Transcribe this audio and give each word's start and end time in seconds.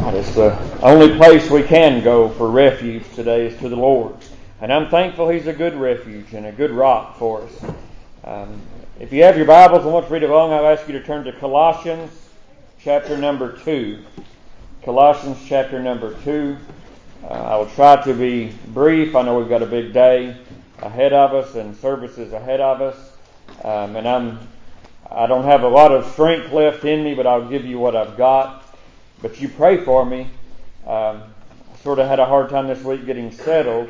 God, 0.00 0.14
it's 0.14 0.34
the 0.34 0.58
only 0.80 1.14
place 1.18 1.50
we 1.50 1.62
can 1.62 2.02
go 2.02 2.30
for 2.30 2.50
refuge 2.50 3.04
today 3.14 3.48
is 3.48 3.60
to 3.60 3.68
the 3.68 3.76
Lord. 3.76 4.16
And 4.62 4.72
I'm 4.72 4.88
thankful 4.88 5.28
He's 5.28 5.46
a 5.46 5.52
good 5.52 5.74
refuge 5.74 6.32
and 6.32 6.46
a 6.46 6.52
good 6.52 6.70
rock 6.70 7.18
for 7.18 7.42
us. 7.42 7.64
Um, 8.24 8.62
if 8.98 9.12
you 9.12 9.22
have 9.24 9.36
your 9.36 9.44
Bibles 9.44 9.84
and 9.84 9.92
want 9.92 10.06
to 10.06 10.12
read 10.12 10.22
along, 10.22 10.54
I'll 10.54 10.66
ask 10.66 10.88
you 10.88 10.94
to 10.94 11.04
turn 11.04 11.24
to 11.24 11.32
Colossians 11.32 12.10
chapter 12.80 13.18
number 13.18 13.58
2. 13.58 14.02
Colossians 14.84 15.36
chapter 15.46 15.82
number 15.82 16.16
2. 16.24 16.56
Uh, 17.22 17.26
I 17.26 17.56
will 17.56 17.68
try 17.68 18.02
to 18.02 18.14
be 18.14 18.54
brief. 18.68 19.14
I 19.14 19.20
know 19.20 19.38
we've 19.38 19.50
got 19.50 19.62
a 19.62 19.66
big 19.66 19.92
day 19.92 20.34
ahead 20.78 21.12
of 21.12 21.34
us 21.34 21.56
and 21.56 21.76
services 21.76 22.32
ahead 22.32 22.60
of 22.60 22.80
us. 22.80 23.12
Um, 23.62 23.96
and 23.96 24.08
I'm, 24.08 24.38
I 25.10 25.26
don't 25.26 25.44
have 25.44 25.62
a 25.62 25.68
lot 25.68 25.92
of 25.92 26.10
strength 26.12 26.54
left 26.54 26.86
in 26.86 27.04
me, 27.04 27.14
but 27.14 27.26
I'll 27.26 27.46
give 27.46 27.66
you 27.66 27.78
what 27.78 27.94
I've 27.94 28.16
got. 28.16 28.64
But 29.22 29.40
you 29.40 29.48
pray 29.48 29.76
for 29.78 30.04
me. 30.04 30.28
Um, 30.86 31.22
I 31.22 31.82
sort 31.82 31.98
of 31.98 32.08
had 32.08 32.18
a 32.18 32.26
hard 32.26 32.48
time 32.48 32.68
this 32.68 32.82
week 32.82 33.04
getting 33.04 33.30
settled 33.30 33.88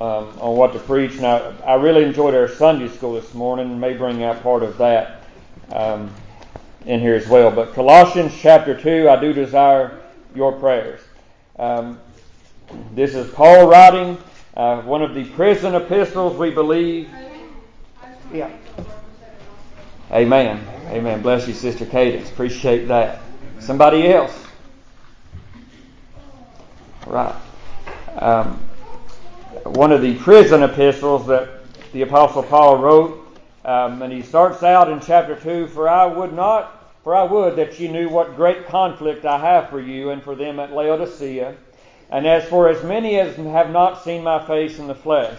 um, 0.00 0.38
on 0.40 0.56
what 0.56 0.72
to 0.74 0.78
preach. 0.78 1.20
I, 1.20 1.50
I, 1.64 1.74
really 1.74 2.04
enjoyed 2.04 2.34
our 2.34 2.48
Sunday 2.48 2.88
school 2.88 3.14
this 3.14 3.34
morning. 3.34 3.78
May 3.78 3.94
bring 3.94 4.22
out 4.22 4.42
part 4.42 4.62
of 4.62 4.78
that 4.78 5.22
um, 5.70 6.12
in 6.86 7.00
here 7.00 7.14
as 7.14 7.26
well. 7.26 7.50
But 7.50 7.74
Colossians 7.74 8.32
chapter 8.38 8.80
2, 8.80 9.08
I 9.08 9.20
do 9.20 9.32
desire 9.32 10.00
your 10.34 10.52
prayers. 10.52 11.00
Um, 11.58 11.98
this 12.94 13.14
is 13.14 13.32
Paul 13.32 13.68
writing 13.68 14.18
uh, 14.56 14.82
one 14.82 15.02
of 15.02 15.14
the 15.14 15.24
prison 15.30 15.74
epistles, 15.74 16.36
we 16.36 16.50
believe. 16.50 17.10
Yeah. 18.32 18.50
Amen. 20.10 20.64
Amen. 20.88 21.22
Bless 21.22 21.48
you, 21.48 21.54
Sister 21.54 21.86
Cadence. 21.86 22.30
Appreciate 22.30 22.86
that. 22.86 23.20
Somebody 23.62 24.08
else. 24.08 24.36
Right. 27.06 27.34
Um, 28.18 28.58
one 29.64 29.92
of 29.92 30.02
the 30.02 30.16
prison 30.16 30.64
epistles 30.64 31.28
that 31.28 31.48
the 31.92 32.02
Apostle 32.02 32.42
Paul 32.42 32.78
wrote, 32.78 33.38
um, 33.64 34.02
and 34.02 34.12
he 34.12 34.22
starts 34.22 34.64
out 34.64 34.90
in 34.90 34.98
chapter 34.98 35.36
2 35.36 35.68
For 35.68 35.88
I 35.88 36.06
would 36.06 36.32
not, 36.32 36.92
for 37.04 37.14
I 37.14 37.22
would 37.22 37.54
that 37.54 37.78
you 37.78 37.86
knew 37.88 38.08
what 38.08 38.34
great 38.34 38.66
conflict 38.66 39.24
I 39.24 39.38
have 39.38 39.70
for 39.70 39.80
you 39.80 40.10
and 40.10 40.20
for 40.20 40.34
them 40.34 40.58
at 40.58 40.72
Laodicea. 40.72 41.54
And 42.10 42.26
as 42.26 42.44
for 42.48 42.68
as 42.68 42.82
many 42.82 43.20
as 43.20 43.36
have 43.36 43.70
not 43.70 44.02
seen 44.02 44.24
my 44.24 44.44
face 44.44 44.80
in 44.80 44.88
the 44.88 44.94
flesh, 44.96 45.38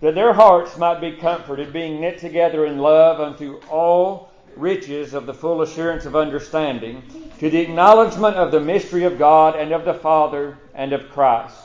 that 0.00 0.14
their 0.14 0.32
hearts 0.32 0.78
might 0.78 1.02
be 1.02 1.12
comforted, 1.12 1.74
being 1.74 2.00
knit 2.00 2.18
together 2.18 2.64
in 2.64 2.78
love 2.78 3.20
unto 3.20 3.60
all 3.68 4.27
riches 4.58 5.14
of 5.14 5.26
the 5.26 5.34
full 5.34 5.62
assurance 5.62 6.04
of 6.04 6.16
understanding, 6.16 7.02
to 7.38 7.48
the 7.48 7.60
acknowledgement 7.60 8.36
of 8.36 8.50
the 8.50 8.60
mystery 8.60 9.04
of 9.04 9.18
God 9.18 9.56
and 9.56 9.72
of 9.72 9.84
the 9.84 9.94
Father 9.94 10.58
and 10.74 10.92
of 10.92 11.10
Christ, 11.10 11.56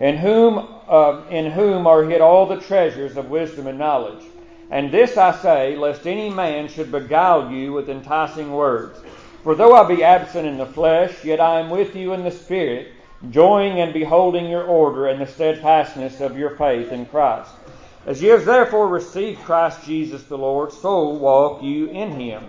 in 0.00 0.16
whom, 0.16 0.66
uh, 0.88 1.22
in 1.30 1.50
whom 1.50 1.86
are 1.86 2.04
hid 2.04 2.20
all 2.20 2.46
the 2.46 2.60
treasures 2.60 3.16
of 3.16 3.30
wisdom 3.30 3.66
and 3.66 3.78
knowledge. 3.78 4.24
And 4.70 4.90
this 4.90 5.16
I 5.16 5.36
say, 5.36 5.76
lest 5.76 6.06
any 6.06 6.30
man 6.30 6.68
should 6.68 6.90
beguile 6.90 7.50
you 7.50 7.72
with 7.72 7.90
enticing 7.90 8.52
words. 8.52 8.98
For 9.42 9.54
though 9.54 9.74
I 9.74 9.86
be 9.86 10.04
absent 10.04 10.46
in 10.46 10.58
the 10.58 10.66
flesh, 10.66 11.24
yet 11.24 11.40
I 11.40 11.60
am 11.60 11.70
with 11.70 11.96
you 11.96 12.12
in 12.12 12.24
the 12.24 12.30
Spirit, 12.30 12.92
joying 13.30 13.80
and 13.80 13.92
beholding 13.92 14.48
your 14.48 14.64
order 14.64 15.08
and 15.08 15.20
the 15.20 15.26
steadfastness 15.26 16.20
of 16.20 16.38
your 16.38 16.56
faith 16.56 16.92
in 16.92 17.06
Christ 17.06 17.50
as 18.06 18.22
ye 18.22 18.28
have 18.28 18.44
therefore 18.44 18.88
received 18.88 19.42
Christ 19.42 19.84
Jesus 19.84 20.22
the 20.24 20.38
Lord, 20.38 20.72
so 20.72 21.08
walk 21.10 21.62
you 21.62 21.86
in 21.88 22.12
him, 22.12 22.44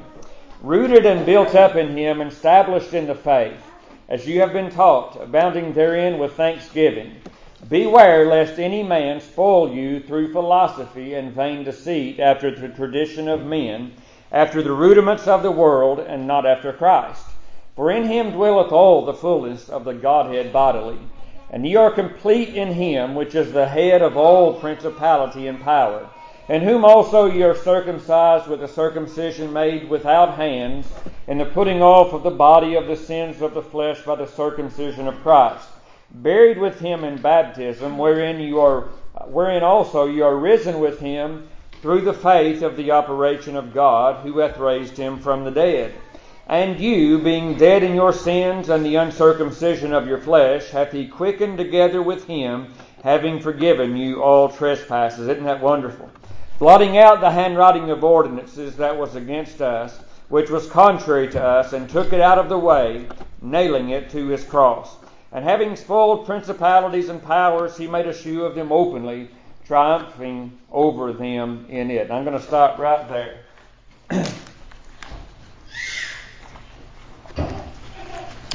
rooted 0.61 1.05
and 1.05 1.25
built 1.25 1.55
up 1.55 1.75
in 1.75 1.95
him, 1.95 2.21
and 2.21 2.31
established 2.31 2.93
in 2.93 3.07
the 3.07 3.15
faith, 3.15 3.61
as 4.07 4.27
you 4.27 4.39
have 4.39 4.53
been 4.53 4.69
taught, 4.69 5.21
abounding 5.21 5.73
therein 5.73 6.17
with 6.17 6.33
thanksgiving. 6.33 7.15
Beware 7.69 8.25
lest 8.27 8.59
any 8.59 8.81
man 8.81 9.19
spoil 9.19 9.73
you 9.73 9.99
through 9.99 10.31
philosophy 10.31 11.13
and 11.13 11.33
vain 11.33 11.63
deceit, 11.63 12.19
after 12.19 12.55
the 12.55 12.69
tradition 12.69 13.27
of 13.27 13.45
men, 13.45 13.91
after 14.31 14.61
the 14.61 14.71
rudiments 14.71 15.27
of 15.27 15.43
the 15.43 15.51
world, 15.51 15.99
and 15.99 16.25
not 16.25 16.45
after 16.45 16.71
Christ. 16.71 17.25
For 17.75 17.91
in 17.91 18.05
him 18.05 18.31
dwelleth 18.31 18.71
all 18.71 19.05
the 19.05 19.13
fullness 19.13 19.69
of 19.69 19.83
the 19.83 19.93
Godhead 19.93 20.53
bodily 20.53 20.99
and 21.51 21.67
ye 21.67 21.75
are 21.75 21.91
complete 21.91 22.55
in 22.55 22.69
him 22.69 23.13
which 23.13 23.35
is 23.35 23.51
the 23.51 23.67
head 23.67 24.01
of 24.01 24.15
all 24.15 24.59
principality 24.59 25.47
and 25.47 25.61
power, 25.61 26.07
in 26.47 26.61
whom 26.61 26.85
also 26.85 27.25
ye 27.25 27.43
are 27.43 27.55
circumcised 27.55 28.47
with 28.47 28.63
a 28.63 28.67
circumcision 28.67 29.51
made 29.51 29.87
without 29.89 30.35
hands, 30.35 30.87
in 31.27 31.37
the 31.37 31.45
putting 31.45 31.81
off 31.81 32.13
of 32.13 32.23
the 32.23 32.31
body 32.31 32.75
of 32.75 32.87
the 32.87 32.95
sins 32.95 33.41
of 33.41 33.53
the 33.53 33.61
flesh 33.61 34.01
by 34.03 34.15
the 34.15 34.25
circumcision 34.25 35.09
of 35.09 35.21
Christ, 35.21 35.67
buried 36.09 36.57
with 36.57 36.79
him 36.79 37.03
in 37.03 37.21
baptism, 37.21 37.97
wherein 37.97 38.39
you 38.39 38.59
are 38.61 38.87
wherein 39.27 39.61
also 39.61 40.05
you 40.05 40.23
are 40.23 40.37
risen 40.37 40.79
with 40.79 40.99
him 40.99 41.49
through 41.81 42.01
the 42.01 42.13
faith 42.13 42.61
of 42.61 42.77
the 42.77 42.91
operation 42.91 43.57
of 43.57 43.73
God, 43.73 44.23
who 44.25 44.39
hath 44.39 44.57
raised 44.57 44.95
him 44.95 45.19
from 45.19 45.43
the 45.43 45.51
dead 45.51 45.93
and 46.51 46.81
you, 46.81 47.17
being 47.17 47.55
dead 47.55 47.81
in 47.81 47.95
your 47.95 48.11
sins 48.11 48.67
and 48.67 48.85
the 48.85 48.97
uncircumcision 48.97 49.93
of 49.93 50.05
your 50.05 50.17
flesh, 50.17 50.67
hath 50.67 50.91
he 50.91 51.07
quickened 51.07 51.57
together 51.57 52.01
with 52.01 52.25
him, 52.25 52.67
having 53.05 53.39
forgiven 53.39 53.95
you 53.95 54.21
all 54.21 54.49
trespasses. 54.49 55.29
Isn't 55.29 55.45
that 55.45 55.61
wonderful? 55.61 56.11
Blotting 56.59 56.97
out 56.97 57.21
the 57.21 57.31
handwriting 57.31 57.89
of 57.89 58.03
ordinances 58.03 58.75
that 58.75 58.97
was 58.97 59.15
against 59.15 59.61
us, 59.61 59.97
which 60.27 60.49
was 60.49 60.67
contrary 60.67 61.29
to 61.29 61.41
us, 61.41 61.71
and 61.71 61.89
took 61.89 62.11
it 62.11 62.19
out 62.19 62.37
of 62.37 62.49
the 62.49 62.59
way, 62.59 63.07
nailing 63.41 63.91
it 63.91 64.09
to 64.09 64.27
his 64.27 64.43
cross. 64.43 64.97
And 65.31 65.45
having 65.45 65.77
spoiled 65.77 66.25
principalities 66.25 67.07
and 67.07 67.23
powers, 67.23 67.77
he 67.77 67.87
made 67.87 68.07
a 68.07 68.13
show 68.13 68.41
of 68.41 68.55
them 68.55 68.73
openly, 68.73 69.29
triumphing 69.65 70.59
over 70.69 71.13
them 71.13 71.65
in 71.69 71.89
it. 71.89 72.11
I'm 72.11 72.25
going 72.25 72.37
to 72.37 72.45
stop 72.45 72.77
right 72.77 73.07
there. 73.07 74.25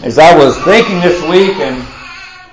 as 0.02 0.18
I 0.18 0.36
was 0.36 0.58
thinking 0.62 1.00
this 1.00 1.22
week 1.22 1.56
and 1.56 1.86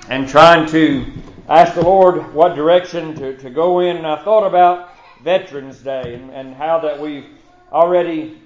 and 0.08 0.26
trying 0.26 0.66
to 0.68 1.04
ask 1.48 1.74
the 1.74 1.82
Lord 1.82 2.32
what 2.32 2.54
direction 2.54 3.14
to, 3.16 3.36
to 3.36 3.50
go 3.50 3.80
in, 3.80 3.98
and 3.98 4.06
I 4.06 4.22
thought 4.22 4.46
about 4.46 4.94
Veterans 5.22 5.78
Day 5.78 6.14
and, 6.14 6.30
and 6.30 6.54
how 6.54 6.78
that 6.80 6.98
we've 6.98 7.26
already 7.70 8.38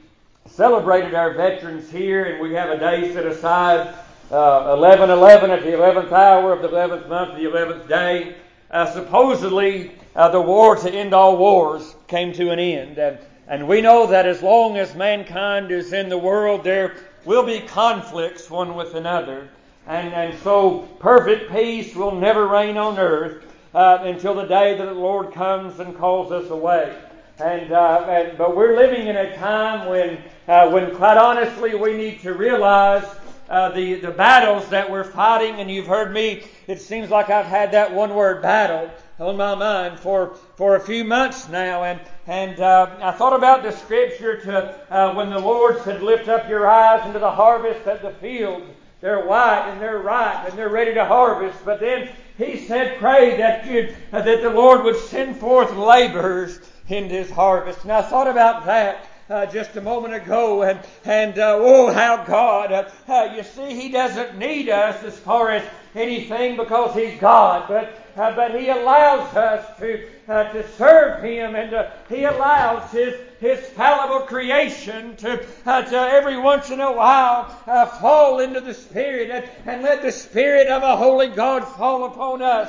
celebrated 0.47 1.14
our 1.14 1.32
veterans 1.34 1.88
here, 1.91 2.25
and 2.25 2.42
we 2.42 2.54
have 2.54 2.70
a 2.70 2.78
day 2.78 3.12
set 3.12 3.25
aside, 3.25 3.94
uh, 4.32 4.75
11 4.76 5.10
11 5.10 5.50
at 5.50 5.62
the 5.62 5.70
11th 5.70 6.10
hour 6.10 6.53
of 6.53 6.62
the 6.62 6.69
11th 6.69 7.08
month, 7.08 7.37
the 7.37 7.44
11th 7.44 7.88
day. 7.88 8.34
Uh, 8.70 8.84
supposedly, 8.87 9.92
uh, 10.16 10.28
the 10.28 10.41
war 10.41 10.75
to 10.75 10.91
end 10.91 11.14
all 11.14 11.37
wars 11.37 11.94
came 12.08 12.32
to 12.32 12.50
an 12.50 12.58
end. 12.58 12.98
And, 12.98 13.19
and 13.47 13.69
we 13.69 13.81
know 13.81 14.08
that 14.08 14.26
as 14.26 14.42
long 14.42 14.76
as 14.76 14.94
mankind 14.97 15.70
is 15.70 15.92
in 15.92 16.08
the 16.08 16.19
world, 16.19 16.64
there 16.64 16.97
will 17.28 17.44
be 17.44 17.61
conflicts 17.61 18.49
one 18.49 18.75
with 18.75 18.94
another. 18.94 19.50
And, 19.87 20.15
and 20.15 20.39
so 20.43 20.89
perfect 20.99 21.53
peace 21.53 21.94
will 21.94 22.15
never 22.15 22.49
reign 22.49 22.78
on 22.78 22.99
earth 22.99 23.44
uh, 23.75 23.99
until 24.00 24.34
the 24.34 24.47
day 24.47 24.78
that 24.78 24.84
the 24.87 24.94
Lord 24.94 25.34
comes 25.34 25.78
and 25.78 25.94
calls 25.94 26.33
us 26.33 26.49
away. 26.49 26.97
And, 27.38 27.71
uh, 27.71 28.06
and 28.09 28.38
but 28.38 28.56
we're 28.56 28.75
living 28.75 29.09
in 29.09 29.17
a 29.19 29.37
time 29.37 29.91
when, 29.91 30.19
uh, 30.49 30.71
when 30.71 30.97
quite 30.97 31.19
honestly, 31.19 31.75
we 31.75 31.99
need 31.99 32.21
to 32.22 32.33
realize 32.33 33.05
uh, 33.50 33.69
the 33.71 33.94
the 33.94 34.11
battles 34.11 34.67
that 34.69 34.91
we're 34.91 35.05
fighting. 35.05 35.61
And 35.61 35.71
you've 35.71 35.87
heard 35.87 36.12
me. 36.12 36.44
It 36.67 36.81
seems 36.81 37.11
like 37.11 37.28
I've 37.28 37.47
had 37.47 37.72
that 37.72 37.93
one 37.93 38.15
word 38.15 38.41
battle 38.41 38.91
on 39.21 39.37
my 39.37 39.55
mind 39.55 39.99
for 39.99 40.34
for 40.56 40.77
a 40.77 40.81
few 40.81 41.05
months 41.05 41.49
now, 41.49 41.84
and 41.84 42.01
and 42.27 42.61
uh, 42.61 42.89
I 43.01 43.12
thought 43.12 43.34
about 43.34 43.62
the 43.62 43.73
scripture 43.73 44.41
to 44.43 44.95
uh, 44.95 45.15
when 45.15 45.31
the 45.31 45.39
Lord 45.39 45.83
said, 45.83 46.03
"Lift 46.03 46.29
up 46.29 46.49
your 46.49 46.69
eyes 46.69 47.05
into 47.06 47.19
the 47.19 47.31
harvest 47.31 47.87
of 47.87 48.03
the 48.03 48.12
fields." 48.21 48.67
They're 49.00 49.26
white 49.26 49.70
and 49.70 49.81
they're 49.81 49.99
ripe 49.99 50.49
and 50.49 50.59
they're 50.59 50.69
ready 50.69 50.93
to 50.94 51.05
harvest. 51.05 51.65
But 51.65 51.81
then 51.81 52.11
He 52.37 52.67
said, 52.67 52.99
"Pray 52.99 53.37
that 53.38 53.67
you 53.67 53.94
uh, 54.12 54.23
that 54.23 54.43
the 54.43 54.50
Lord 54.50 54.85
would 54.85 54.97
send 54.97 55.37
forth 55.37 55.75
laborers 55.75 56.61
into 56.88 57.14
His 57.14 57.31
harvest." 57.31 57.82
And 57.82 57.93
I 57.93 58.03
thought 58.03 58.29
about 58.29 58.67
that. 58.67 59.05
Uh, 59.31 59.44
just 59.44 59.76
a 59.76 59.81
moment 59.82 60.14
ago, 60.14 60.62
and 60.62 60.81
and 61.05 61.38
uh, 61.38 61.55
oh, 61.59 61.93
how 61.93 62.25
God! 62.25 62.73
Uh, 62.73 62.88
uh, 63.06 63.35
you 63.37 63.43
see, 63.43 63.75
He 63.75 63.91
doesn't 63.91 64.38
need 64.38 64.71
us 64.71 65.05
as 65.05 65.19
far 65.19 65.50
as 65.50 65.62
anything 65.94 66.56
because 66.56 66.94
He's 66.94 67.21
God, 67.21 67.69
but 67.69 68.07
uh, 68.19 68.35
but 68.35 68.59
He 68.59 68.69
allows 68.69 69.35
us 69.35 69.79
to, 69.79 70.09
uh, 70.29 70.53
to 70.53 70.69
serve 70.73 71.23
Him 71.23 71.55
and 71.55 71.75
uh, 71.75 71.91
He 72.09 72.25
allows 72.25 72.91
His, 72.91 73.15
His 73.40 73.61
fallible 73.61 74.26
creation 74.26 75.14
to, 75.17 75.46
uh, 75.64 75.82
to 75.82 75.96
every 75.96 76.37
once 76.37 76.70
in 76.70 76.81
a 76.81 76.90
while 76.90 77.56
uh, 77.69 77.87
fall 77.87 78.40
into 78.40 78.61
the 78.61 78.75
Spirit 78.75 79.31
and, 79.31 79.49
and, 79.64 79.82
let 79.82 80.02
the 80.02 80.11
Spirit 80.11 80.67
of 80.67 80.82
a 80.82 80.96
holy 80.96 81.29
God 81.29 81.61
fall 81.61 82.06
upon 82.06 82.43
us. 82.43 82.69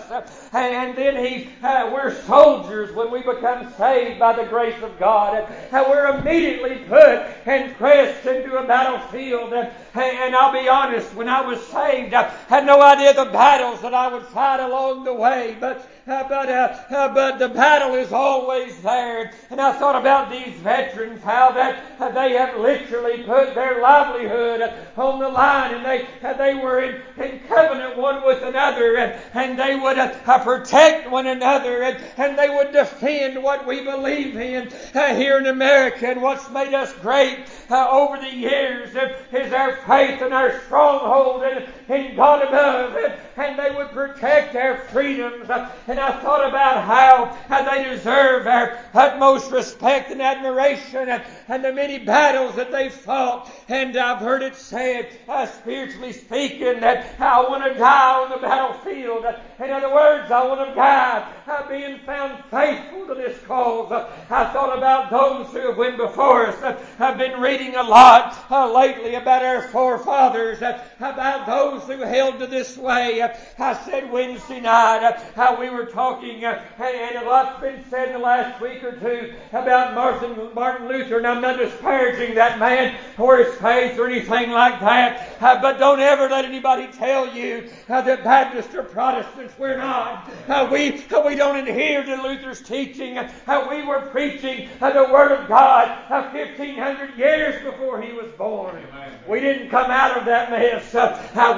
and, 0.54 0.76
and, 0.76 0.96
then 0.96 1.26
He, 1.26 1.50
uh, 1.64 1.90
we're 1.92 2.14
soldiers 2.26 2.94
when 2.94 3.10
we 3.10 3.24
become 3.24 3.74
saved 3.78 4.20
by 4.20 4.34
the 4.34 4.48
grace 4.48 4.80
of 4.84 5.00
God. 5.00 5.48
And 5.72 5.88
we're 5.90 6.20
immediately 6.20 6.86
put 6.88 7.26
and 7.48 7.76
pressed 7.76 8.28
into 8.28 8.58
a 8.58 8.68
battlefield. 8.68 9.54
And, 9.54 9.72
And 9.96 10.36
I'll 10.36 10.54
be 10.54 10.70
honest, 10.70 11.16
when 11.16 11.30
I 11.30 11.42
was 11.42 11.66
saved, 11.68 12.14
I 12.14 12.30
had 12.48 12.68
no 12.68 12.80
idea 12.80 13.14
the 13.14 13.26
battles 13.26 13.82
that 13.82 13.96
I 13.96 14.08
would 14.08 14.26
fight 14.28 14.60
along 14.60 15.04
the 15.04 15.14
way. 15.14 15.58
But 15.60 15.90
uh, 16.12 16.28
but 16.28 16.50
uh, 16.50 16.78
uh, 16.90 17.14
but 17.14 17.40
the 17.40 17.50
battle 17.50 17.96
is 17.96 18.12
always 18.12 18.82
there. 18.82 19.32
And 19.50 19.60
I 19.60 19.72
thought 19.74 20.00
about 20.00 20.30
these 20.32 20.56
veterans, 20.56 21.24
how 21.24 21.52
that 21.52 21.84
uh, 22.00 22.10
they 22.10 22.34
have 22.34 22.58
literally 22.60 23.24
put 23.24 23.56
their 23.56 23.82
livelihood 23.82 24.62
on 24.98 25.20
the 25.20 25.30
line, 25.30 25.76
and 25.76 25.86
they 25.86 26.08
uh, 26.24 26.34
they 26.34 26.56
were 26.56 26.82
in, 26.82 27.02
in 27.18 27.40
covenant 27.48 27.98
one 27.98 28.26
with 28.26 28.44
another, 28.44 28.98
and, 28.98 29.14
and 29.34 29.60
they 29.60 29.76
would 29.76 29.98
uh, 29.98 30.40
protect 30.44 31.10
one 31.10 31.28
another, 31.28 31.84
and, 31.84 31.98
and 32.18 32.38
they 32.38 32.50
would 32.50 32.72
defend 32.72 33.42
what 33.42 33.66
we 33.66 33.84
believe 33.84 34.36
in 34.38 34.70
here 34.94 35.38
in 35.38 35.48
America. 35.48 36.08
And 36.08 36.22
what's 36.22 36.50
made 36.50 36.74
us 36.74 36.94
great 36.94 37.40
over 37.72 38.18
the 38.18 38.34
years 38.34 38.90
is 39.32 39.54
our 39.54 39.76
faith 39.88 40.22
and 40.22 40.34
our 40.34 40.60
stronghold 40.62 41.44
in, 41.44 41.68
in 41.94 42.16
God 42.16 42.48
above, 42.48 42.96
and, 42.96 43.14
and 43.38 43.60
they 43.60 43.76
would 43.76 43.90
protect 43.90 44.56
our 44.56 44.78
freedoms. 44.78 45.50
And 45.88 46.00
and 46.00 46.00
I 46.00 46.22
thought 46.22 46.48
about 46.48 46.86
how, 46.86 47.66
they 47.66 47.84
deserve 47.84 48.48
our 48.48 48.80
utmost 48.94 49.52
respect 49.52 50.12
and 50.12 50.22
admiration 50.22 51.10
and, 51.10 51.22
and 51.50 51.62
the 51.62 51.74
many 51.74 52.00
battles 52.00 52.56
that 52.56 52.72
they 52.72 52.88
fought. 52.90 53.52
And 53.68 53.98
I've 53.98 54.20
heard 54.20 54.42
it 54.42 54.56
said, 54.56 55.10
uh, 55.28 55.46
spiritually 55.46 56.14
speaking, 56.14 56.80
that 56.80 57.20
I 57.20 57.42
want 57.42 57.66
to 57.66 57.78
die 57.78 58.24
on 58.24 58.30
the 58.30 58.38
battlefield. 58.38 59.26
In 59.60 59.72
other 59.72 59.94
words, 59.94 60.32
I 60.32 60.48
want 60.48 60.70
to 60.70 60.74
die 60.74 61.34
uh, 61.48 61.68
being 61.68 62.00
found 62.06 62.44
faithful 62.46 63.08
to 63.08 63.16
this 63.16 63.38
cause. 63.44 63.92
Uh, 63.92 64.10
I 64.30 64.46
thought 64.54 64.78
about 64.78 65.10
those 65.10 65.52
who 65.52 65.68
have 65.68 65.78
went 65.78 65.98
before 65.98 66.48
us. 66.48 66.62
Uh, 66.62 66.82
I've 67.00 67.18
been 67.18 67.42
reading 67.42 67.59
a 67.68 67.84
lot 67.84 68.46
uh, 68.50 68.72
lately 68.72 69.16
about 69.16 69.44
our 69.44 69.68
forefathers, 69.68 70.62
uh, 70.62 70.82
about 71.00 71.46
those 71.46 71.84
who 71.84 72.04
held 72.04 72.40
to 72.40 72.48
this 72.48 72.78
way. 72.78 73.22
I 73.22 73.74
said 73.86 74.12
Wednesday 74.12 74.62
night 74.62 75.22
how 75.36 75.60
we 75.60 75.70
were 75.70 75.86
talking, 75.86 76.46
uh, 76.46 76.64
and, 76.80 77.18
a 77.18 77.26
lot's 77.26 77.60
been 77.60 77.84
said 77.90 78.08
in 78.08 78.14
the 78.14 78.20
last 78.20 78.62
week 78.62 78.84
or 78.84 78.94
two 78.94 79.34
about 79.52 79.94
Martin, 79.94 80.54
Martin 80.54 80.88
Luther, 80.88 81.18
and 81.18 81.28
I'm 81.28 81.42
not 81.42 81.58
disparaging 81.58 82.36
that 82.36 82.60
man 82.60 82.98
or 83.18 83.38
his 83.38 83.54
faith 83.56 84.00
or 84.00 84.08
anything 84.08 84.52
like 84.52 84.80
that, 84.80 85.38
uh, 85.42 85.62
but 85.62 85.78
don't 85.78 86.00
ever 86.00 86.30
let 86.30 86.46
anybody 86.46 86.88
tell 86.94 87.36
you 87.36 87.70
uh, 87.90 88.02
that 88.02 88.24
Baptists 88.24 88.74
or 88.74 88.84
Protestants, 88.84 89.54
we're 89.58 89.78
not. 89.78 90.30
Uh, 90.48 90.70
we, 90.72 91.04
uh, 91.12 91.22
we 91.26 91.36
don't 91.36 91.68
adhere 91.68 92.04
to 92.04 92.22
Luther's 92.22 92.62
teaching. 92.62 93.18
Uh, 93.18 93.68
we 93.70 93.84
were 93.84 94.02
preaching 94.12 94.70
the 94.80 95.10
Word 95.12 95.32
of 95.32 95.48
God 95.48 96.10
1,500 96.10 97.18
years 97.18 97.49
before 97.64 98.02
he 98.02 98.14
was 98.14 98.32
born. 98.34 98.86
We 99.28 99.40
didn't 99.40 99.70
come 99.70 99.92
out 99.92 100.18
of 100.18 100.26
that 100.26 100.50
mess. 100.50 100.94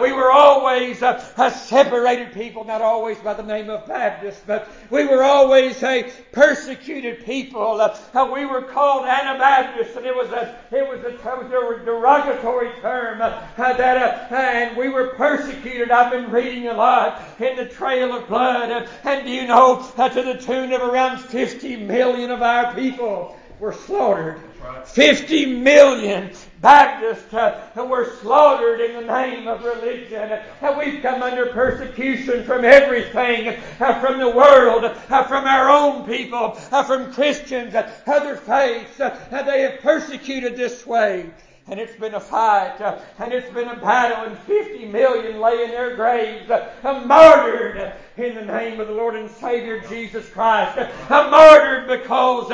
we 0.02 0.12
were 0.12 0.32
always 0.32 1.02
a 1.02 1.52
separated 1.52 2.34
people, 2.34 2.64
not 2.64 2.82
always 2.82 3.18
by 3.20 3.34
the 3.34 3.44
name 3.44 3.70
of 3.70 3.88
Baptist 3.88 4.42
but 4.46 4.70
we 4.90 5.06
were 5.06 5.24
always 5.24 5.82
a 5.84 6.12
persecuted 6.32 7.26
people. 7.26 7.82
Uh, 7.82 8.30
we 8.34 8.46
were 8.46 8.62
called 8.62 9.06
Anabaptists, 9.06 9.96
and 9.96 10.06
it 10.06 10.16
was 10.16 10.30
a 10.30 10.56
it 10.72 10.88
was 10.88 11.00
a, 11.04 11.16
a 11.16 11.86
derogatory 11.86 12.72
term 12.82 13.22
uh, 13.22 13.42
that 13.58 14.32
uh, 14.32 14.36
and 14.36 14.78
we 14.78 14.90
were 14.90 15.08
persecuted. 15.10 15.92
I've 15.92 16.12
been 16.12 16.32
reading 16.32 16.68
a 16.68 16.74
lot 16.74 17.22
in 17.40 17.56
the 17.56 17.66
Trail 17.66 18.16
of 18.16 18.28
Blood, 18.28 18.72
uh, 18.72 18.88
and 19.04 19.26
do 19.26 19.32
you 19.32 19.48
know 19.48 19.92
uh, 19.98 20.10
to 20.10 20.22
the 20.22 20.36
tune 20.36 20.74
of 20.74 20.82
around 20.82 21.20
50 21.20 21.78
million 21.78 22.32
of 22.32 22.42
our 22.42 22.74
people 22.74 23.36
were 23.62 23.72
slaughtered. 23.72 24.42
50 24.86 25.46
million 25.58 26.31
Baptists 26.62 27.34
uh, 27.34 27.60
were 27.75 28.12
slaughtered 28.22 28.81
in 28.81 28.94
the 28.94 29.13
name 29.13 29.48
of 29.48 29.63
religion. 29.63 30.40
Uh, 30.62 30.80
we've 30.80 31.02
come 31.02 31.24
under 31.24 31.48
persecution 31.48 32.44
from 32.44 32.66
everything, 32.66 33.60
uh, 33.80 34.00
from 34.00 34.19
the 34.19 34.30
world, 34.30 34.84
uh, 34.84 35.24
from 35.24 35.46
our 35.46 35.69
own 35.69 36.06
people, 36.06 36.52
from 36.54 37.13
Christians, 37.13 37.74
other 38.06 38.36
faiths. 38.36 38.98
they 38.98 39.62
have 39.62 39.80
persecuted 39.81 40.56
this 40.56 40.86
way. 40.86 41.31
And 41.72 41.80
it's 41.80 41.96
been 41.96 42.16
a 42.16 42.20
fight, 42.20 42.82
uh, 42.82 43.00
and 43.18 43.32
it's 43.32 43.50
been 43.54 43.70
a 43.70 43.78
battle, 43.78 44.26
and 44.26 44.38
50 44.40 44.88
million 44.88 45.40
lay 45.40 45.64
in 45.64 45.72
their 45.72 45.96
graves, 45.96 46.52
uh, 46.52 47.02
martyred 47.06 47.94
in 48.18 48.36
the 48.36 48.44
name 48.44 48.82
of 48.82 48.90
the 48.90 48.94
Lord 48.94 49.16
and 49.16 49.32
Savior 49.32 49.80
Jesus 49.88 50.30
Christ. 50.32 50.78
Uh, 50.78 51.30
martyred 51.32 51.88
because 51.88 52.50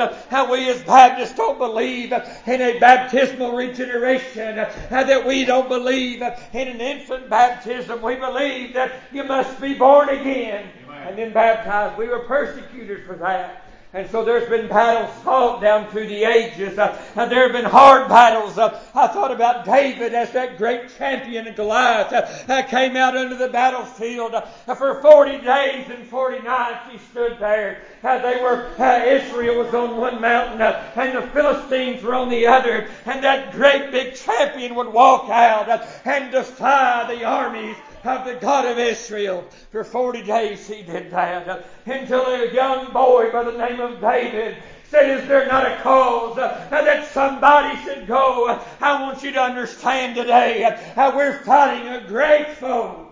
we 0.48 0.70
as 0.70 0.80
Baptists 0.84 1.34
don't 1.34 1.58
believe 1.58 2.12
in 2.12 2.62
a 2.62 2.78
baptismal 2.78 3.56
regeneration, 3.56 4.54
that 4.54 5.26
we 5.26 5.44
don't 5.44 5.68
believe 5.68 6.22
in 6.22 6.68
an 6.68 6.80
infant 6.80 7.28
baptism. 7.28 8.00
We 8.00 8.14
believe 8.14 8.72
that 8.74 9.02
you 9.12 9.24
must 9.24 9.60
be 9.60 9.74
born 9.74 10.10
again 10.10 10.70
Amen. 10.84 11.08
and 11.08 11.18
then 11.18 11.32
baptized. 11.32 11.98
We 11.98 12.06
were 12.06 12.20
persecuted 12.20 13.04
for 13.04 13.16
that. 13.16 13.67
And 13.94 14.08
so 14.10 14.22
there's 14.22 14.46
been 14.50 14.68
battles 14.68 15.10
fought 15.22 15.62
down 15.62 15.88
through 15.88 16.08
the 16.08 16.24
ages. 16.24 16.78
Uh, 16.78 16.94
there 17.14 17.44
have 17.44 17.52
been 17.52 17.64
hard 17.64 18.06
battles. 18.06 18.58
Uh, 18.58 18.84
I 18.94 19.06
thought 19.06 19.32
about 19.32 19.64
David 19.64 20.12
as 20.12 20.30
that 20.32 20.58
great 20.58 20.94
champion 20.98 21.46
of 21.48 21.56
Goliath 21.56 22.12
uh, 22.12 22.62
came 22.64 22.96
out 22.96 23.16
into 23.16 23.36
the 23.36 23.48
battlefield. 23.48 24.34
Uh, 24.34 24.74
for 24.74 25.00
40 25.00 25.38
days 25.40 25.88
and 25.88 26.06
40 26.06 26.40
nights 26.40 26.80
he 26.92 26.98
stood 26.98 27.38
there. 27.38 27.80
Uh, 28.04 28.18
they 28.18 28.42
were, 28.42 28.70
uh, 28.78 29.04
Israel 29.06 29.64
was 29.64 29.72
on 29.72 29.96
one 29.96 30.20
mountain 30.20 30.60
and 30.60 31.16
the 31.16 31.22
Philistines 31.28 32.02
were 32.02 32.14
on 32.14 32.28
the 32.28 32.46
other. 32.46 32.88
And 33.06 33.24
that 33.24 33.52
great 33.52 33.90
big 33.90 34.16
champion 34.16 34.74
would 34.74 34.92
walk 34.92 35.30
out 35.30 35.88
and 36.04 36.30
defy 36.30 37.06
the 37.14 37.24
armies 37.24 37.76
of 38.08 38.26
the 38.26 38.34
God 38.34 38.64
of 38.64 38.78
Israel. 38.78 39.44
For 39.70 39.84
40 39.84 40.22
days 40.22 40.66
he 40.66 40.82
did 40.82 41.10
that 41.10 41.66
until 41.86 42.26
a 42.26 42.52
young 42.52 42.92
boy 42.92 43.30
by 43.30 43.44
the 43.44 43.52
name 43.52 43.80
of 43.80 44.00
David 44.00 44.56
said, 44.90 45.10
Is 45.10 45.28
there 45.28 45.46
not 45.46 45.70
a 45.70 45.76
cause 45.82 46.38
uh, 46.38 46.66
that 46.70 47.06
somebody 47.12 47.76
should 47.82 48.06
go? 48.06 48.48
Uh, 48.48 48.64
I 48.80 49.02
want 49.02 49.22
you 49.22 49.32
to 49.32 49.40
understand 49.40 50.16
today 50.16 50.64
uh, 50.64 51.14
we're 51.14 51.38
fighting 51.40 51.88
a 51.88 52.06
great 52.06 52.48
foe 52.56 53.08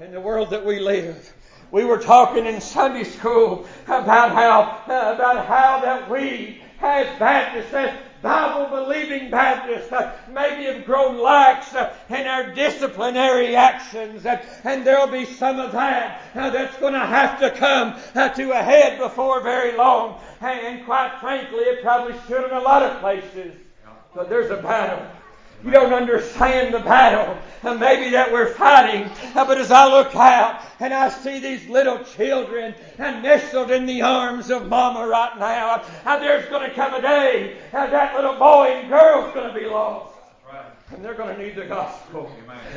in 0.00 0.12
the 0.12 0.20
world 0.20 0.50
that 0.50 0.64
we 0.64 0.80
live. 0.80 1.32
We 1.70 1.84
were 1.84 1.98
talking 1.98 2.46
in 2.46 2.60
Sunday 2.60 3.04
school 3.04 3.66
about 3.86 4.32
how 4.32 4.82
about 4.86 5.46
how 5.46 5.80
that 5.82 6.10
we 6.10 6.62
as 6.80 7.18
Baptists, 7.18 7.72
as 7.72 7.98
Bible 8.24 8.84
believing 8.84 9.30
Baptists 9.30 9.92
maybe 10.32 10.64
have 10.64 10.86
grown 10.86 11.20
lax 11.20 11.74
uh, 11.74 11.94
in 12.08 12.26
our 12.26 12.54
disciplinary 12.54 13.54
actions, 13.54 14.24
uh, 14.24 14.42
and 14.64 14.82
there'll 14.82 15.06
be 15.06 15.26
some 15.26 15.60
of 15.60 15.72
that 15.72 16.22
uh, 16.34 16.48
that's 16.48 16.74
going 16.78 16.94
to 16.94 17.06
have 17.06 17.38
to 17.40 17.50
come 17.50 17.94
to 18.16 18.50
a 18.52 18.62
head 18.62 18.98
before 18.98 19.42
very 19.42 19.76
long. 19.76 20.18
And 20.40 20.86
quite 20.86 21.12
frankly, 21.20 21.64
it 21.64 21.82
probably 21.82 22.18
should 22.26 22.44
in 22.44 22.56
a 22.56 22.60
lot 22.60 22.82
of 22.82 22.98
places. 23.00 23.54
But 24.14 24.30
there's 24.30 24.50
a 24.50 24.56
battle 24.56 25.06
you 25.64 25.70
don't 25.70 25.94
understand 25.94 26.74
the 26.74 26.80
battle, 26.80 27.36
and 27.62 27.80
maybe 27.80 28.10
that 28.10 28.30
we're 28.30 28.52
fighting. 28.52 29.10
Uh, 29.34 29.44
but 29.46 29.58
as 29.58 29.70
I 29.70 29.86
look 29.90 30.14
out 30.14 30.60
and 30.78 30.92
I 30.92 31.08
see 31.08 31.40
these 31.40 31.66
little 31.68 32.04
children 32.04 32.74
uh, 32.98 33.10
nestled 33.20 33.70
in 33.70 33.86
the 33.86 34.02
arms 34.02 34.50
of 34.50 34.68
Mama 34.68 35.06
right 35.06 35.38
now, 35.38 35.82
uh, 36.04 36.18
there's 36.18 36.46
going 36.50 36.68
to 36.68 36.74
come 36.74 36.94
a 36.94 37.00
day 37.00 37.58
how 37.72 37.86
that 37.86 38.14
little 38.14 38.38
boy 38.38 38.66
and 38.66 38.88
girl's 38.88 39.32
going 39.32 39.52
to 39.52 39.58
be 39.58 39.66
lost. 39.66 40.13
And 40.94 41.04
they're 41.04 41.14
going 41.14 41.34
to 41.34 41.42
need 41.42 41.56
the 41.56 41.66
gospel. 41.66 42.30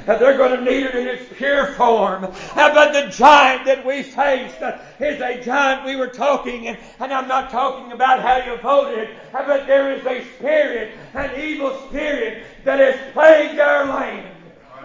And 0.07 0.19
they're 0.19 0.37
going 0.37 0.57
to 0.57 0.65
need 0.65 0.87
it 0.87 0.95
in 0.95 1.07
its 1.07 1.31
pure 1.35 1.67
form. 1.73 2.21
But 2.55 2.91
the 2.91 3.11
giant 3.11 3.65
that 3.65 3.85
we 3.85 4.01
faced 4.01 4.57
is 4.99 5.21
a 5.21 5.39
giant 5.43 5.85
we 5.85 5.95
were 5.95 6.07
talking, 6.07 6.67
and, 6.67 6.79
and 6.99 7.13
I'm 7.13 7.27
not 7.27 7.51
talking 7.51 7.91
about 7.91 8.21
how 8.21 8.37
you 8.37 8.57
voted, 8.59 9.09
but 9.31 9.67
there 9.67 9.93
is 9.93 10.03
a 10.07 10.25
spirit, 10.35 10.93
an 11.13 11.39
evil 11.39 11.79
spirit 11.87 12.43
that 12.63 12.79
has 12.79 13.13
plagued 13.13 13.59
our 13.59 13.85
land 13.85 14.35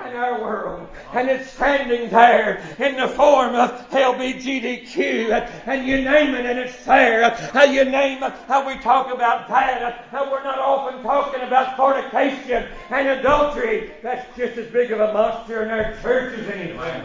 in 0.06 0.16
our 0.16 0.38
world. 0.38 0.88
And 1.12 1.28
it's 1.28 1.50
standing 1.50 2.08
there 2.08 2.62
in 2.78 2.96
the 2.96 3.08
form 3.08 3.54
of 3.54 3.70
LBGTQ. 3.90 5.66
And 5.66 5.86
you 5.86 6.02
name 6.02 6.34
it 6.34 6.46
and 6.46 6.58
it's 6.58 6.84
there. 6.84 7.30
How 7.30 7.64
you 7.64 7.84
name 7.84 8.22
it. 8.22 8.32
How 8.48 8.66
we 8.66 8.78
talk 8.80 9.12
about 9.12 9.48
that. 9.48 10.06
How 10.10 10.30
we're 10.30 10.42
not 10.42 10.58
often 10.58 11.02
talking 11.02 11.42
about 11.42 11.76
fornication 11.76 12.66
and 12.90 13.08
adultery. 13.20 13.92
That's 14.02 14.36
just 14.36 14.56
as 14.56 14.70
big 14.70 14.90
of 14.90 15.00
a 15.00 15.12
monster 15.12 15.62
in 15.62 15.70
our 15.70 16.00
churches 16.00 16.48
anyway. 16.48 17.04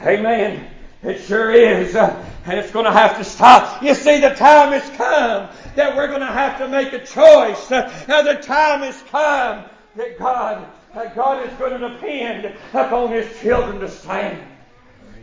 Amen. 0.00 0.68
It 1.02 1.20
sure 1.22 1.50
is. 1.50 1.94
And 1.96 2.58
it's 2.58 2.70
going 2.70 2.84
to 2.84 2.92
have 2.92 3.18
to 3.18 3.24
stop. 3.24 3.82
You 3.82 3.94
see, 3.94 4.20
the 4.20 4.30
time 4.30 4.72
has 4.72 4.88
come 4.96 5.48
that 5.74 5.96
we're 5.96 6.08
going 6.08 6.20
to 6.20 6.26
have 6.26 6.58
to 6.58 6.68
make 6.68 6.92
a 6.92 7.04
choice. 7.04 7.70
Uh, 7.70 8.22
the 8.22 8.40
time 8.42 8.80
has 8.80 9.02
come 9.10 9.64
that 9.96 10.18
God 10.18 10.66
that 10.96 11.14
God 11.14 11.46
is 11.46 11.52
going 11.58 11.78
to 11.78 11.90
depend 11.90 12.56
upon 12.72 13.12
His 13.12 13.26
children 13.40 13.80
to 13.80 13.88
stand. 13.88 14.42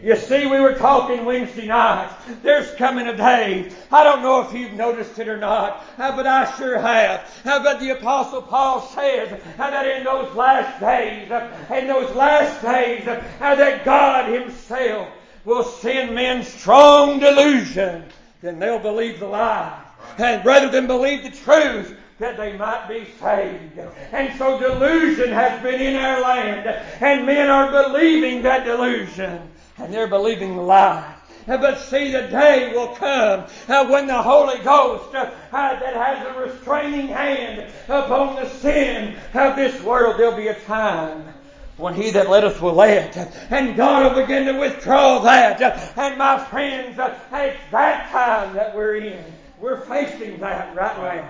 You 0.03 0.15
see, 0.15 0.45
we 0.45 0.59
were 0.59 0.75
talking 0.75 1.25
Wednesday 1.25 1.65
night. 1.65 2.13
There's 2.43 2.71
coming 2.75 3.07
a 3.07 3.17
day. 3.17 3.71
I 3.91 4.03
don't 4.03 4.21
know 4.21 4.41
if 4.41 4.53
you've 4.53 4.73
noticed 4.73 5.17
it 5.17 5.27
or 5.27 5.37
not, 5.37 5.83
uh, 5.97 6.15
but 6.15 6.27
I 6.27 6.55
sure 6.57 6.77
have. 6.77 7.21
Uh, 7.43 7.63
but 7.63 7.79
the 7.79 7.91
Apostle 7.91 8.43
Paul 8.43 8.81
says 8.81 9.31
uh, 9.31 9.69
that 9.71 9.87
in 9.87 10.03
those 10.03 10.35
last 10.35 10.79
days, 10.79 11.31
in 11.71 11.87
those 11.87 12.13
last 12.15 12.61
days, 12.61 13.05
that 13.05 13.83
God 13.83 14.31
Himself 14.31 15.07
will 15.43 15.63
send 15.63 16.13
men 16.13 16.43
strong 16.43 17.19
delusion, 17.19 18.03
then 18.41 18.59
they'll 18.59 18.77
believe 18.77 19.19
the 19.19 19.27
lie. 19.27 19.81
And 20.19 20.45
rather 20.45 20.69
than 20.69 20.85
believe 20.85 21.23
the 21.23 21.31
truth, 21.31 21.97
that 22.23 22.37
they 22.37 22.57
might 22.57 22.87
be 22.87 23.05
saved. 23.19 23.79
And 24.11 24.37
so 24.39 24.57
delusion 24.57 25.31
has 25.31 25.61
been 25.61 25.81
in 25.81 25.95
our 25.95 26.21
land, 26.21 26.67
and 27.01 27.25
men 27.25 27.49
are 27.49 27.69
believing 27.69 28.41
that 28.43 28.65
delusion 28.65 29.49
and 29.77 29.93
they're 29.93 30.07
believing 30.07 30.55
the 30.55 30.61
lie. 30.61 31.15
But 31.45 31.77
see, 31.79 32.11
the 32.11 32.27
day 32.27 32.71
will 32.73 32.95
come 32.95 33.45
uh, 33.67 33.85
when 33.87 34.07
the 34.07 34.21
Holy 34.21 34.59
Ghost 34.63 35.13
uh, 35.13 35.29
uh, 35.51 35.79
that 35.79 35.93
has 35.93 36.25
a 36.25 36.39
restraining 36.39 37.07
hand 37.07 37.69
upon 37.89 38.35
the 38.35 38.47
sin 38.47 39.17
of 39.33 39.57
this 39.57 39.81
world, 39.83 40.17
there'll 40.17 40.37
be 40.37 40.47
a 40.47 40.59
time 40.61 41.33
when 41.75 41.95
he 41.95 42.11
that 42.11 42.29
letteth 42.29 42.61
will 42.61 42.75
let, 42.75 43.17
and 43.51 43.75
God 43.75 44.15
will 44.15 44.21
begin 44.21 44.45
to 44.45 44.57
withdraw 44.57 45.19
that. 45.19 45.61
And 45.97 46.17
my 46.17 46.41
friends, 46.45 46.97
it's 46.97 47.71
that 47.71 48.09
time 48.11 48.55
that 48.55 48.73
we're 48.73 48.95
in. 48.95 49.25
We're 49.59 49.81
facing 49.81 50.39
that 50.39 50.73
right 50.75 50.97
now. 50.97 51.29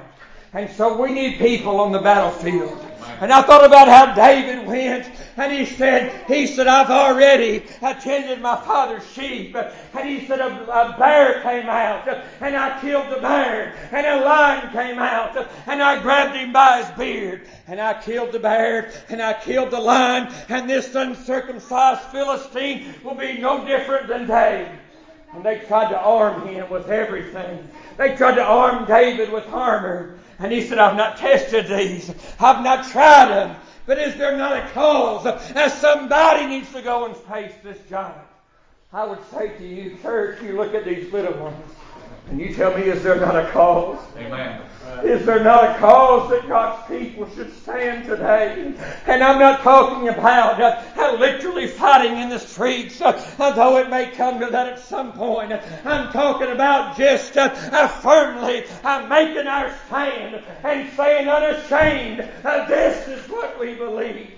And 0.54 0.70
so 0.70 0.96
we 1.02 1.12
need 1.12 1.40
people 1.40 1.80
on 1.80 1.92
the 1.92 2.00
battlefield. 2.00 2.80
And 3.22 3.32
I 3.32 3.42
thought 3.42 3.66
about 3.66 3.88
how 3.88 4.14
David 4.14 4.68
went 4.68 5.10
and 5.38 5.52
he 5.52 5.66
said, 5.66 6.28
he 6.28 6.46
said, 6.46 6.68
I've 6.68 6.90
already 6.90 7.66
attended 7.82 8.42
my 8.42 8.56
father's 8.58 9.06
sheep. 9.12 9.56
And 9.56 10.08
he 10.08 10.28
said, 10.28 10.40
a, 10.40 10.48
a 10.48 10.96
bear 10.98 11.42
came 11.42 11.68
out 11.70 12.08
and 12.42 12.56
I 12.56 12.80
killed 12.82 13.10
the 13.12 13.22
bear. 13.22 13.74
And 13.92 14.06
a 14.06 14.24
lion 14.24 14.72
came 14.72 15.00
out 15.00 15.36
and 15.66 15.82
I 15.82 16.02
grabbed 16.02 16.36
him 16.36 16.54
by 16.54 16.84
his 16.84 16.98
beard. 16.98 17.48
And 17.68 17.80
I 17.82 18.00
killed 18.00 18.32
the 18.32 18.40
bear 18.40 18.92
and 19.10 19.22
I 19.22 19.34
killed 19.34 19.72
the 19.72 19.80
lion. 19.80 20.32
And 20.50 20.70
this 20.70 20.94
uncircumcised 20.94 22.02
Philistine 22.12 22.94
will 23.04 23.16
be 23.16 23.40
no 23.40 23.66
different 23.66 24.08
than 24.08 24.28
David. 24.28 24.80
And 25.36 25.44
they 25.44 25.60
tried 25.60 25.90
to 25.90 26.00
arm 26.00 26.48
him 26.48 26.70
with 26.70 26.90
everything. 26.90 27.68
They 27.98 28.16
tried 28.16 28.36
to 28.36 28.44
arm 28.44 28.86
David 28.86 29.32
with 29.32 29.48
armor. 29.48 30.20
And 30.40 30.52
he 30.52 30.62
said, 30.62 30.78
I've 30.78 30.98
not 30.98 31.18
tested 31.18 31.68
these. 31.68 32.14
I've 32.40 32.64
not 32.64 32.88
tried 32.90 33.30
them. 33.30 33.56
But 33.86 33.98
is 33.98 34.16
there 34.16 34.38
not 34.38 34.56
a 34.56 34.70
cause 34.72 35.26
as 35.56 35.80
somebody 35.80 36.46
needs 36.48 36.72
to 36.72 36.82
go 36.82 37.06
and 37.06 37.16
face 37.16 37.54
this 37.64 37.78
giant? 37.90 38.18
I 38.94 39.06
would 39.06 39.20
say 39.32 39.58
to 39.58 39.68
you, 39.68 39.98
church, 40.02 40.42
you 40.42 40.56
look 40.56 40.74
at 40.76 40.86
these 40.86 41.12
little 41.12 41.34
ones, 41.34 41.74
and 42.30 42.40
you 42.40 42.54
tell 42.54 42.78
me, 42.78 42.84
is 42.84 43.02
there 43.02 43.20
not 43.20 43.36
a 43.36 43.50
cause? 43.50 44.00
Amen. 44.18 44.62
Is 45.04 45.26
there 45.26 45.44
not 45.44 45.76
a 45.76 45.80
cause 45.80 46.30
that 46.30 46.48
God's 46.48 46.88
people 46.88 47.30
should 47.36 47.54
stand 47.62 48.06
today? 48.06 48.74
And 49.06 49.24
I'm 49.24 49.40
not 49.40 49.62
talking 49.62 50.10
about 50.10 50.62
uh, 50.62 51.18
literally 51.18 51.68
fighting 51.68 52.18
in 52.18 52.30
the 52.30 52.40
streets, 52.40 53.02
uh, 53.02 53.14
it 53.40 53.90
may 53.90 54.12
come 54.12 54.40
to 54.40 54.48
that 54.48 54.68
at 54.68 54.80
some 54.80 55.14
point. 55.14 55.52
I'm 55.86 56.12
talking 56.12 56.52
about 56.52 56.98
just 56.98 57.36
uh, 57.38 57.88
firmly 57.88 58.66
uh, 58.84 59.08
making 59.08 59.48
our 59.48 59.74
stand 59.88 60.44
and 60.64 60.92
saying 60.96 61.28
unashamed, 61.28 62.30
uh, 62.44 62.66
this 62.68 63.08
is 63.08 63.30
what 63.30 63.60
we 63.60 63.76
believe 63.76 64.32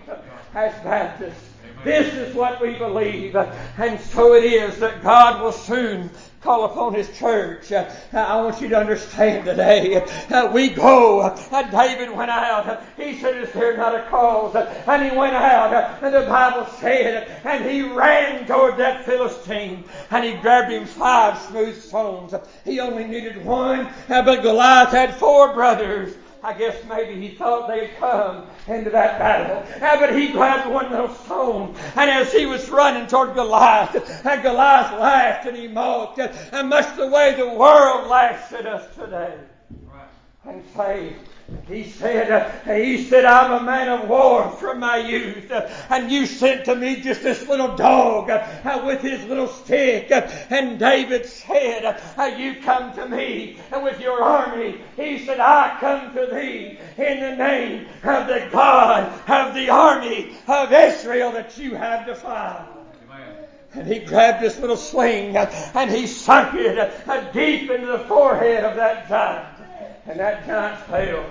as 0.54 0.74
Baptists. 0.84 1.52
This 1.84 2.14
is 2.16 2.34
what 2.34 2.60
we 2.62 2.74
believe. 2.74 3.36
And 3.36 4.00
so 4.00 4.34
it 4.34 4.44
is 4.44 4.80
that 4.80 5.04
God 5.04 5.42
will 5.42 5.52
soon 5.52 6.10
call 6.46 6.66
upon 6.66 6.94
His 6.94 7.10
church. 7.18 7.72
Uh, 7.72 7.90
I 8.14 8.40
want 8.40 8.62
you 8.62 8.70
to 8.70 8.78
understand 8.78 9.46
today. 9.46 10.06
Uh, 10.30 10.50
we 10.54 10.70
go. 10.70 11.22
Uh, 11.22 11.72
David 11.72 12.16
went 12.16 12.30
out. 12.30 12.84
He 12.96 13.20
said, 13.20 13.42
Is 13.44 13.52
there 13.52 13.76
not 13.76 13.96
a 13.96 14.04
cause? 14.10 14.56
And 14.56 15.04
he 15.04 15.18
went 15.18 15.36
out. 15.36 15.74
And 16.04 16.14
the 16.14 16.22
Bible 16.22 16.68
said, 16.80 17.42
and 17.44 17.66
he 17.66 17.82
ran 17.82 18.46
toward 18.46 18.78
that 18.78 19.06
Philistine. 19.06 19.84
And 20.12 20.24
he 20.24 20.34
grabbed 20.36 20.72
him 20.72 20.86
five 20.86 21.38
smooth 21.50 21.82
stones. 21.82 22.36
He 22.64 22.80
only 22.80 23.06
needed 23.06 23.44
one. 23.44 23.90
But 24.08 24.44
Goliath 24.44 24.90
had 24.90 25.16
four 25.16 25.54
brothers. 25.54 26.16
I 26.46 26.54
guess 26.54 26.78
maybe 26.88 27.20
he 27.20 27.34
thought 27.34 27.68
they'd 27.68 27.96
come 27.98 28.46
into 28.68 28.92
that 28.92 29.18
battle. 29.18 29.66
Uh, 29.84 30.00
but 30.00 30.16
he 30.16 30.28
grabbed 30.28 30.72
one 30.72 30.92
little 30.92 31.10
stone, 31.10 31.76
and 31.96 32.08
as 32.08 32.32
he 32.32 32.46
was 32.46 32.70
running 32.70 33.08
toward 33.08 33.34
Goliath, 33.34 33.96
and 34.24 34.44
Goliath 34.44 34.92
laughed 35.00 35.48
and 35.48 35.58
he 35.58 35.68
mocked, 35.68 36.20
and 36.20 36.70
much 36.70 36.96
the 36.98 37.08
way 37.08 37.34
the 37.34 37.50
world 37.50 38.08
laughs 38.08 38.54
at 38.54 38.68
us 38.68 38.96
today. 38.96 39.34
And 40.46 40.64
say, 40.76 41.16
he 41.68 41.84
said, 41.84 42.32
uh, 42.32 42.74
he 42.74 43.04
said, 43.04 43.24
I'm 43.24 43.62
a 43.62 43.64
man 43.64 43.88
of 43.88 44.10
war 44.10 44.50
from 44.50 44.80
my 44.80 44.98
youth, 44.98 45.52
uh, 45.52 45.70
and 45.92 46.12
you 46.12 46.26
sent 46.26 46.66
to 46.66 46.76
me 46.76 47.02
just 47.02 47.22
this 47.22 47.48
little 47.48 47.76
dog 47.76 48.32
uh, 48.32 48.44
uh 48.64 48.84
with 48.84 49.02
his 49.02 49.24
little 49.26 49.48
stick. 49.48 50.12
Uh, 50.12 50.28
and 50.50 50.80
David 50.80 51.26
said, 51.26 52.02
uh, 52.18 52.24
you 52.24 52.56
come 52.62 52.96
to 52.96 53.08
me 53.08 53.60
with 53.72 54.00
your 54.00 54.24
army. 54.24 54.80
He 54.96 55.24
said, 55.24 55.40
I 55.40 55.78
come 55.80 56.16
to 56.16 56.26
thee 56.34 56.80
in 56.98 57.20
the 57.20 57.36
name 57.36 57.88
of 58.04 58.28
the 58.28 58.50
God 58.52 59.30
of 59.30 59.54
the 59.54 59.70
army 59.70 60.36
of 60.48 60.74
Israel 60.74 61.32
that 61.34 61.58
you 61.60 61.76
have 61.76 62.08
defied. 62.08 62.66
And 63.74 63.86
he 63.86 64.00
grabbed 64.00 64.42
this 64.42 64.58
little 64.60 64.78
sling 64.78 65.36
and 65.36 65.92
he 65.92 66.08
sunk 66.08 66.56
it 66.56 67.34
deep 67.34 67.70
into 67.70 67.88
the 67.88 68.00
forehead 68.00 68.64
of 68.64 68.78
that 68.78 69.10
giant 69.10 69.55
and 70.08 70.20
that 70.20 70.46
giant 70.46 70.82
fell. 70.82 71.26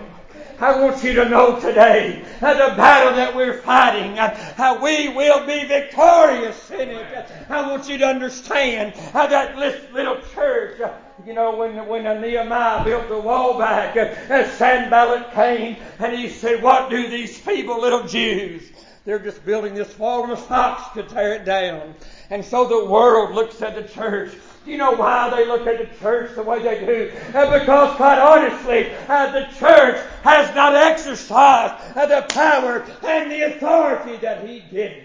I 0.59 0.81
want 0.81 1.02
you 1.02 1.14
to 1.14 1.28
know 1.28 1.61
today 1.61 2.25
uh, 2.40 2.52
the 2.54 2.76
battle 2.76 3.14
that 3.16 3.35
we're 3.35 3.61
fighting, 3.61 4.19
uh, 4.19 4.35
how 4.54 4.83
we 4.83 5.09
will 5.09 5.47
be 5.47 5.64
victorious 5.64 6.71
in 6.71 6.90
it. 6.90 7.26
I 7.49 7.69
want 7.69 7.88
you 7.88 7.99
to 7.99 8.07
understand 8.07 8.95
how 8.95 9.26
that 9.26 9.57
little 9.57 10.21
church, 10.33 10.81
uh, 10.81 10.93
you 11.26 11.35
know, 11.35 11.57
when, 11.57 11.87
when 11.87 12.04
Nehemiah 12.21 12.85
built 12.85 13.09
the 13.09 13.19
wall 13.19 13.59
back, 13.59 13.97
uh, 13.97 14.49
Sanballat 14.50 15.33
came 15.33 15.76
and 15.99 16.16
he 16.16 16.28
said, 16.28 16.62
what 16.62 16.88
do 16.88 17.09
these 17.09 17.37
feeble 17.37 17.81
little 17.81 18.07
Jews? 18.07 18.71
They're 19.04 19.19
just 19.19 19.45
building 19.45 19.75
this 19.75 19.99
wall 19.99 20.25
and 20.25 20.33
a 20.33 20.37
fox 20.37 20.93
could 20.95 21.09
tear 21.09 21.35
it 21.35 21.45
down. 21.45 21.95
And 22.31 22.45
so 22.45 22.66
the 22.66 22.87
world 22.87 23.35
looks 23.35 23.61
at 23.61 23.75
the 23.75 23.83
church 23.83 24.35
do 24.64 24.71
you 24.71 24.78
know 24.78 24.92
why 24.92 25.28
they 25.28 25.47
look 25.47 25.66
at 25.66 25.78
the 25.78 25.99
church 25.99 26.35
the 26.35 26.42
way 26.42 26.62
they 26.62 26.87
do? 26.87 27.12
Uh, 27.35 27.59
because, 27.59 27.97
quite 27.97 28.18
honestly, 28.18 28.90
uh, 29.09 29.30
the 29.30 29.44
church 29.59 30.00
has 30.23 30.54
not 30.54 30.75
exercised 30.75 31.75
uh, 31.94 32.06
the 32.06 32.23
power 32.30 32.80
and 33.06 33.30
the 33.30 33.42
authority 33.42 34.16
that 34.18 34.49
He 34.49 34.61
did. 34.71 35.04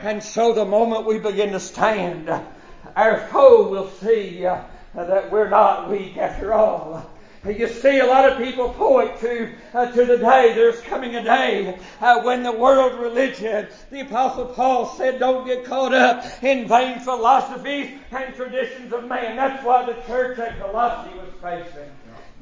And 0.00 0.22
so, 0.22 0.52
the 0.52 0.64
moment 0.64 1.06
we 1.06 1.18
begin 1.18 1.52
to 1.52 1.60
stand, 1.60 2.28
our 2.96 3.28
foe 3.28 3.68
will 3.68 3.90
see 3.90 4.40
that 4.94 5.30
we're 5.30 5.48
not 5.48 5.88
weak 5.88 6.16
after 6.16 6.52
all. 6.52 7.13
You 7.46 7.68
see, 7.68 7.98
a 7.98 8.06
lot 8.06 8.30
of 8.30 8.38
people 8.38 8.70
point 8.70 9.20
to 9.20 9.52
uh, 9.74 9.92
to 9.92 10.06
the 10.06 10.16
day. 10.16 10.54
There's 10.54 10.80
coming 10.80 11.14
a 11.16 11.22
day 11.22 11.78
uh, 12.00 12.22
when 12.22 12.42
the 12.42 12.52
world 12.52 12.98
religion, 12.98 13.68
the 13.90 14.00
Apostle 14.00 14.46
Paul 14.46 14.86
said, 14.96 15.18
don't 15.18 15.46
get 15.46 15.66
caught 15.66 15.92
up 15.92 16.24
in 16.42 16.66
vain 16.66 17.00
philosophies 17.00 17.98
and 18.12 18.34
traditions 18.34 18.94
of 18.94 19.06
man. 19.06 19.36
That's 19.36 19.62
why 19.62 19.84
the 19.84 19.92
church 20.06 20.38
at 20.38 20.58
Colossae 20.58 21.10
was 21.18 21.28
facing. 21.42 21.90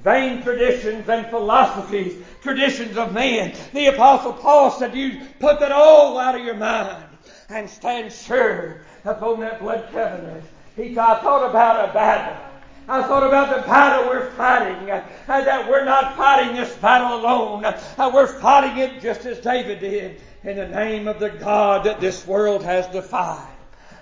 Vain 0.04 0.40
traditions 0.42 1.08
and 1.08 1.26
philosophies, 1.26 2.22
traditions 2.40 2.96
of 2.96 3.12
man. 3.12 3.56
The 3.72 3.86
Apostle 3.86 4.34
Paul 4.34 4.70
said, 4.70 4.94
you 4.94 5.20
put 5.40 5.58
that 5.58 5.72
all 5.72 6.16
out 6.16 6.36
of 6.36 6.44
your 6.44 6.56
mind 6.56 7.06
and 7.48 7.68
stand 7.68 8.12
sure 8.12 8.82
upon 9.04 9.40
that 9.40 9.58
blood 9.60 9.88
covenant. 9.90 10.44
He 10.76 10.96
I 10.96 11.18
thought 11.20 11.50
about 11.50 11.90
a 11.90 11.92
battle 11.92 12.51
I 12.88 13.02
thought 13.02 13.22
about 13.22 13.54
the 13.54 13.62
battle 13.62 14.08
we're 14.08 14.30
fighting, 14.32 14.90
uh, 14.90 15.04
that 15.26 15.68
we're 15.70 15.84
not 15.84 16.16
fighting 16.16 16.54
this 16.54 16.74
battle 16.76 17.20
alone. 17.20 17.64
Uh, 17.64 18.10
we're 18.12 18.26
fighting 18.26 18.78
it 18.78 19.00
just 19.00 19.24
as 19.24 19.38
David 19.38 19.80
did 19.80 20.20
in 20.42 20.56
the 20.56 20.66
name 20.66 21.06
of 21.06 21.20
the 21.20 21.30
God 21.30 21.84
that 21.86 22.00
this 22.00 22.26
world 22.26 22.64
has 22.64 22.86
defied. 22.88 23.46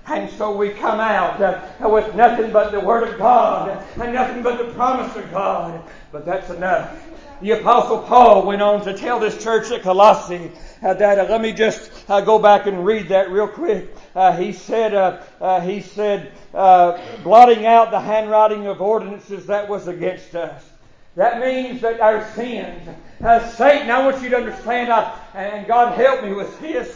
And 0.06 0.30
so 0.30 0.56
we 0.56 0.70
come 0.70 0.98
out 0.98 1.40
uh, 1.40 1.88
with 1.88 2.14
nothing 2.14 2.52
but 2.52 2.72
the 2.72 2.80
Word 2.80 3.06
of 3.06 3.18
God 3.18 3.84
and 4.00 4.14
nothing 4.14 4.42
but 4.42 4.58
the 4.58 4.72
promise 4.72 5.14
of 5.14 5.30
God. 5.30 5.82
But 6.10 6.24
that's 6.24 6.50
enough. 6.50 7.06
The 7.42 7.52
Apostle 7.52 7.98
Paul 7.98 8.46
went 8.46 8.62
on 8.62 8.82
to 8.84 8.96
tell 8.96 9.20
this 9.20 9.42
church 9.42 9.70
at 9.70 9.82
Colossae 9.82 10.50
uh, 10.82 10.94
that, 10.94 11.18
uh, 11.18 11.24
let 11.24 11.40
me 11.40 11.52
just 11.52 11.90
uh, 12.08 12.20
go 12.20 12.38
back 12.38 12.66
and 12.66 12.84
read 12.84 13.08
that 13.08 13.30
real 13.30 13.48
quick. 13.48 13.94
Uh, 14.14 14.36
he 14.36 14.52
said, 14.52 14.94
uh, 14.94 15.20
uh, 15.40 15.60
he 15.60 15.80
said, 15.80 16.32
blotting 16.52 17.66
out 17.66 17.90
the 17.90 18.00
handwriting 18.00 18.66
of 18.66 18.80
ordinances 18.80 19.46
that 19.46 19.68
was 19.68 19.88
against 19.88 20.34
us. 20.34 20.64
That 21.16 21.40
means 21.40 21.80
that 21.80 22.00
our 22.00 22.24
sins, 22.34 22.88
Satan, 23.54 23.90
I 23.90 24.04
want 24.04 24.22
you 24.22 24.30
to 24.30 24.36
understand, 24.36 24.90
and 25.34 25.66
God 25.66 25.98
help 25.98 26.24
me 26.24 26.32
with 26.32 26.58
this, 26.60 26.94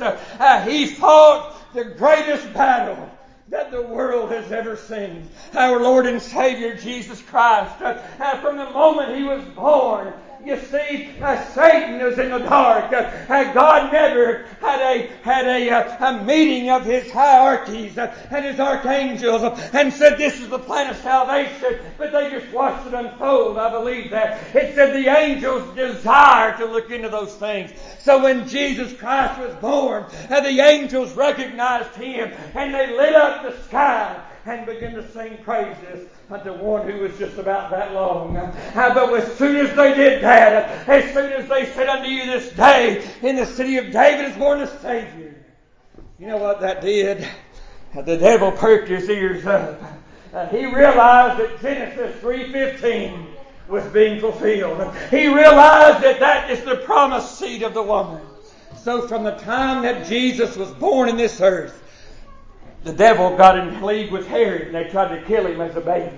he 0.66 0.86
fought 0.86 1.74
the 1.74 1.84
greatest 1.84 2.52
battle 2.54 3.10
that 3.48 3.70
the 3.70 3.82
world 3.82 4.30
has 4.30 4.50
ever 4.50 4.76
seen. 4.76 5.28
Our 5.54 5.80
Lord 5.80 6.06
and 6.06 6.20
Savior 6.20 6.74
Jesus 6.76 7.20
Christ, 7.22 7.80
uh, 7.82 8.00
uh, 8.18 8.40
from 8.40 8.56
the 8.56 8.70
moment 8.70 9.16
He 9.16 9.22
was 9.22 9.44
born, 9.54 10.12
you 10.44 10.58
see, 10.58 11.10
uh, 11.22 11.42
Satan 11.52 12.00
is 12.00 12.18
in 12.18 12.30
the 12.30 12.38
dark. 12.38 12.92
Uh, 12.92 13.10
uh, 13.28 13.52
God 13.54 13.92
never 13.92 14.44
had 14.60 14.80
a 14.80 15.06
had 15.22 15.46
a, 15.46 15.70
uh, 15.70 16.06
a 16.06 16.24
meeting 16.24 16.70
of 16.70 16.84
his 16.84 17.10
hierarchies 17.10 17.96
uh, 17.96 18.14
and 18.30 18.44
his 18.44 18.60
archangels 18.60 19.42
uh, 19.42 19.70
and 19.72 19.92
said 19.92 20.18
this 20.18 20.40
is 20.40 20.50
the 20.50 20.58
plan 20.58 20.90
of 20.90 20.96
salvation, 20.96 21.78
but 21.96 22.12
they 22.12 22.30
just 22.30 22.52
watched 22.52 22.86
it 22.86 22.94
unfold. 22.94 23.56
I 23.56 23.70
believe 23.70 24.10
that. 24.10 24.54
It 24.54 24.74
said 24.74 24.94
the 24.94 25.08
angels 25.08 25.74
desire 25.74 26.56
to 26.58 26.66
look 26.66 26.90
into 26.90 27.08
those 27.08 27.34
things. 27.36 27.72
So 27.98 28.22
when 28.22 28.46
Jesus 28.46 28.92
Christ 28.92 29.40
was 29.40 29.54
born, 29.56 30.04
the 30.28 30.60
angels 30.60 31.12
recognized 31.14 31.94
him 31.94 32.32
and 32.54 32.74
they 32.74 32.94
lit 32.94 33.14
up 33.14 33.42
the 33.42 33.62
sky 33.64 34.22
and 34.46 34.66
begin 34.66 34.94
to 34.94 35.10
sing 35.12 35.38
praises 35.42 36.08
unto 36.30 36.52
one 36.52 36.88
who 36.88 36.98
was 36.98 37.16
just 37.18 37.38
about 37.38 37.70
that 37.70 37.92
long. 37.92 38.36
Uh, 38.36 38.94
but 38.94 39.12
as 39.14 39.36
soon 39.38 39.56
as 39.56 39.74
they 39.74 39.94
did 39.94 40.22
that, 40.22 40.86
as 40.88 41.14
soon 41.14 41.32
as 41.32 41.48
they 41.48 41.66
said 41.72 41.88
unto 41.88 42.08
you 42.08 42.26
this 42.26 42.52
day, 42.52 43.08
in 43.22 43.36
the 43.36 43.46
city 43.46 43.78
of 43.78 43.90
David 43.90 44.30
is 44.30 44.36
born 44.36 44.60
a 44.60 44.80
Savior. 44.80 45.34
You 46.18 46.26
know 46.26 46.36
what 46.36 46.60
that 46.60 46.82
did? 46.82 47.26
The 47.94 48.16
devil 48.16 48.52
perked 48.52 48.88
his 48.88 49.08
ears 49.08 49.46
up. 49.46 49.80
Uh, 50.32 50.46
he 50.48 50.66
realized 50.66 51.40
that 51.40 51.60
Genesis 51.60 52.20
3.15 52.20 53.26
was 53.68 53.84
being 53.92 54.20
fulfilled. 54.20 54.94
He 55.10 55.28
realized 55.28 56.02
that 56.04 56.18
that 56.20 56.50
is 56.50 56.62
the 56.64 56.76
promised 56.78 57.38
seed 57.38 57.62
of 57.62 57.72
the 57.72 57.82
woman. 57.82 58.20
So 58.76 59.06
from 59.06 59.22
the 59.22 59.36
time 59.36 59.82
that 59.84 60.06
Jesus 60.06 60.56
was 60.56 60.70
born 60.72 61.08
in 61.08 61.16
this 61.16 61.40
earth, 61.40 61.83
the 62.84 62.92
devil 62.92 63.36
got 63.36 63.58
in 63.58 63.82
league 63.82 64.12
with 64.12 64.26
Herod 64.28 64.62
and 64.62 64.74
they 64.74 64.84
tried 64.84 65.18
to 65.18 65.24
kill 65.26 65.46
him 65.46 65.60
as 65.60 65.74
a 65.74 65.80
baby. 65.80 66.16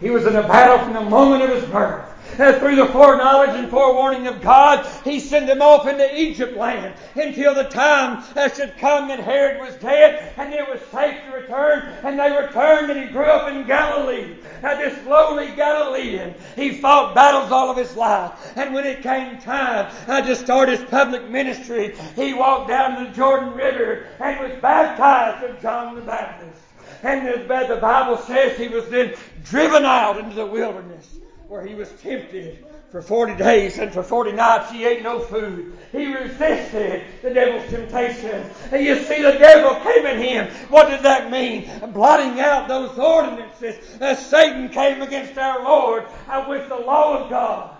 He 0.00 0.08
was 0.10 0.26
in 0.26 0.34
a 0.34 0.42
battle 0.42 0.78
from 0.78 0.94
the 0.94 1.10
moment 1.10 1.42
of 1.42 1.50
his 1.50 1.64
birth. 1.70 2.08
And 2.38 2.56
through 2.56 2.76
the 2.76 2.86
foreknowledge 2.86 3.50
and 3.50 3.68
forewarning 3.68 4.26
of 4.26 4.40
God, 4.40 4.86
he 5.04 5.20
sent 5.20 5.46
them 5.46 5.60
off 5.60 5.86
into 5.86 6.18
Egypt 6.18 6.56
land 6.56 6.94
until 7.14 7.54
the 7.54 7.64
time 7.64 8.24
that 8.34 8.56
should 8.56 8.76
come 8.78 9.08
that 9.08 9.20
Herod 9.20 9.60
was 9.60 9.74
dead 9.76 10.32
and 10.36 10.54
it 10.54 10.66
was 10.68 10.80
safe 10.90 11.16
to 11.24 11.36
return. 11.36 11.92
And 12.02 12.18
they 12.18 12.30
returned 12.30 12.90
and 12.90 13.00
he 13.00 13.12
grew 13.12 13.24
up 13.24 13.50
in 13.50 13.66
Galilee. 13.66 14.36
Now 14.62 14.76
this 14.76 15.06
lowly 15.06 15.54
Galilean, 15.54 16.34
he 16.56 16.78
fought 16.78 17.14
battles 17.14 17.50
all 17.50 17.70
of 17.70 17.76
his 17.76 17.94
life. 17.96 18.32
And 18.56 18.72
when 18.72 18.86
it 18.86 19.02
came 19.02 19.38
time 19.38 19.90
to 20.06 20.36
start 20.36 20.68
his 20.68 20.82
public 20.84 21.28
ministry, 21.28 21.94
he 22.16 22.32
walked 22.34 22.68
down 22.68 22.98
to 22.98 23.10
the 23.10 23.16
Jordan 23.16 23.52
River 23.54 24.06
and 24.20 24.40
was 24.40 24.60
baptized 24.60 25.44
of 25.44 25.60
John 25.60 25.94
the 25.94 26.02
Baptist. 26.02 26.60
And 27.02 27.26
the 27.26 27.78
Bible 27.80 28.18
says 28.18 28.56
he 28.56 28.68
was 28.68 28.88
then 28.88 29.14
driven 29.44 29.84
out 29.84 30.18
into 30.18 30.34
the 30.34 30.46
wilderness 30.46 31.18
where 31.50 31.66
he 31.66 31.74
was 31.74 31.90
tempted 32.00 32.64
for 32.92 33.02
40 33.02 33.34
days 33.34 33.78
and 33.78 33.92
for 33.92 34.04
40 34.04 34.30
nights 34.30 34.70
he 34.70 34.84
ate 34.84 35.02
no 35.02 35.18
food. 35.18 35.76
He 35.90 36.14
resisted 36.14 37.02
the 37.22 37.30
devil's 37.30 37.68
temptation. 37.68 38.48
And 38.70 38.84
you 38.84 38.94
see 39.02 39.20
the 39.20 39.32
devil 39.32 39.74
came 39.80 40.06
in 40.06 40.18
him. 40.18 40.46
What 40.68 40.90
did 40.90 41.02
that 41.02 41.28
mean? 41.32 41.68
Blotting 41.92 42.38
out 42.38 42.68
those 42.68 42.96
ordinances. 42.96 43.74
As 44.00 44.24
Satan 44.24 44.68
came 44.68 45.02
against 45.02 45.36
our 45.38 45.64
Lord 45.64 46.06
uh, 46.28 46.46
with 46.48 46.68
the 46.68 46.76
law 46.76 47.24
of 47.24 47.30
God. 47.30 47.76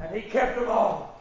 And 0.00 0.14
he 0.14 0.22
kept 0.22 0.56
them 0.56 0.68
all. 0.68 1.20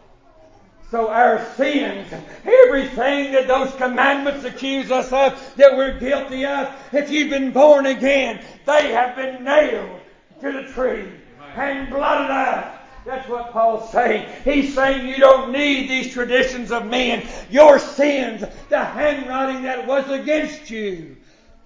So 0.91 1.09
our 1.09 1.43
sins, 1.55 2.13
everything 2.45 3.31
that 3.31 3.47
those 3.47 3.73
commandments 3.73 4.45
accuse 4.45 4.91
us 4.91 5.11
of, 5.11 5.55
that 5.55 5.75
we're 5.75 5.99
guilty 5.99 6.45
of, 6.45 6.71
if 6.93 7.09
you've 7.09 7.31
been 7.31 7.51
born 7.51 7.87
again, 7.87 8.43
they 8.67 8.91
have 8.91 9.15
been 9.15 9.43
nailed 9.43 10.01
to 10.41 10.51
the 10.51 10.71
tree 10.71 11.09
and 11.55 11.89
blotted 11.89 12.31
out. 12.31 12.75
That's 13.05 13.27
what 13.29 13.51
Paul's 13.51 13.91
saying. 13.91 14.29
He's 14.43 14.75
saying 14.75 15.07
you 15.07 15.17
don't 15.17 15.51
need 15.51 15.89
these 15.89 16.13
traditions 16.13 16.71
of 16.71 16.85
men. 16.85 17.25
Your 17.49 17.79
sins, 17.79 18.43
the 18.69 18.83
handwriting 18.83 19.63
that 19.63 19.87
was 19.87 20.09
against 20.09 20.69
you, 20.69 21.15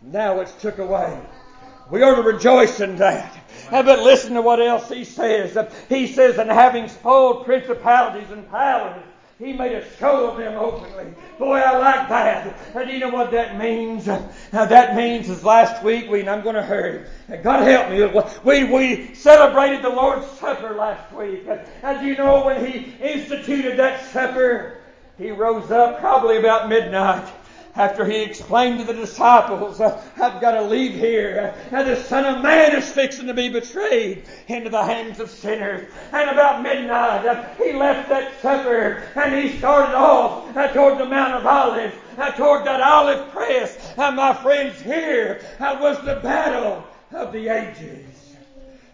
now 0.01 0.39
it's 0.39 0.53
took 0.53 0.77
away. 0.77 1.19
We 1.89 2.01
ought 2.03 2.15
to 2.15 2.21
rejoice 2.21 2.79
in 2.79 2.95
that. 2.97 3.37
But 3.69 4.03
listen 4.03 4.35
to 4.35 4.41
what 4.41 4.61
else 4.61 4.89
he 4.89 5.03
says. 5.03 5.57
He 5.89 6.07
says, 6.07 6.37
and 6.37 6.49
having 6.49 6.87
spoiled 6.87 7.45
principalities 7.45 8.29
and 8.31 8.49
powers, 8.49 9.03
he 9.43 9.51
made 9.51 9.73
a 9.73 9.85
show 9.97 10.29
of 10.29 10.37
them 10.37 10.57
openly. 10.57 11.13
Boy, 11.37 11.57
I 11.57 11.77
like 11.77 12.07
that. 12.07 12.57
And 12.73 12.89
you 12.89 12.99
know 12.99 13.09
what 13.09 13.31
that 13.31 13.57
means? 13.57 14.07
Now 14.07 14.65
that 14.65 14.95
means 14.95 15.29
is 15.29 15.43
last 15.43 15.83
week 15.83 16.09
we, 16.09 16.21
and 16.21 16.29
I'm 16.29 16.43
going 16.43 16.55
to 16.55 16.63
hurry. 16.63 17.05
God 17.41 17.67
help 17.67 17.89
me. 17.89 18.21
We, 18.43 18.63
we 18.63 19.15
celebrated 19.15 19.83
the 19.83 19.89
Lord's 19.89 20.27
Supper 20.39 20.75
last 20.75 21.11
week. 21.13 21.45
And 21.81 22.07
you 22.07 22.15
know 22.15 22.45
when 22.45 22.65
He 22.65 22.93
instituted 23.01 23.77
that 23.77 24.05
supper, 24.11 24.77
He 25.17 25.31
rose 25.31 25.71
up 25.71 25.99
probably 25.99 26.37
about 26.37 26.69
midnight 26.69 27.29
after 27.75 28.05
he 28.05 28.21
explained 28.21 28.79
to 28.79 28.85
the 28.85 28.93
disciples, 28.93 29.81
uh, 29.81 30.01
I've 30.21 30.39
got 30.39 30.51
to 30.51 30.61
leave 30.61 30.93
here. 30.93 31.55
Uh, 31.71 31.75
and 31.75 31.87
the 31.87 31.95
Son 31.95 32.23
of 32.25 32.43
Man 32.43 32.75
is 32.75 32.91
fixing 32.91 33.27
to 33.27 33.33
be 33.33 33.49
betrayed 33.49 34.25
into 34.47 34.69
the 34.69 34.83
hands 34.83 35.19
of 35.19 35.29
sinners. 35.29 35.89
And 36.11 36.29
about 36.29 36.61
midnight, 36.61 37.25
uh, 37.25 37.53
he 37.55 37.73
left 37.73 38.09
that 38.09 38.39
supper 38.41 39.03
and 39.15 39.33
he 39.33 39.57
started 39.57 39.95
off 39.95 40.55
uh, 40.55 40.67
toward 40.67 40.99
the 40.99 41.05
Mount 41.05 41.33
of 41.33 41.45
Olives, 41.47 41.95
uh, 42.17 42.31
toward 42.31 42.65
that 42.65 42.81
olive 42.81 43.31
press. 43.31 43.93
And 43.97 44.15
my 44.15 44.33
friends, 44.33 44.79
here 44.81 45.41
uh, 45.59 45.77
was 45.81 45.97
the 46.05 46.19
battle 46.21 46.85
of 47.11 47.31
the 47.33 47.47
ages. 47.47 48.22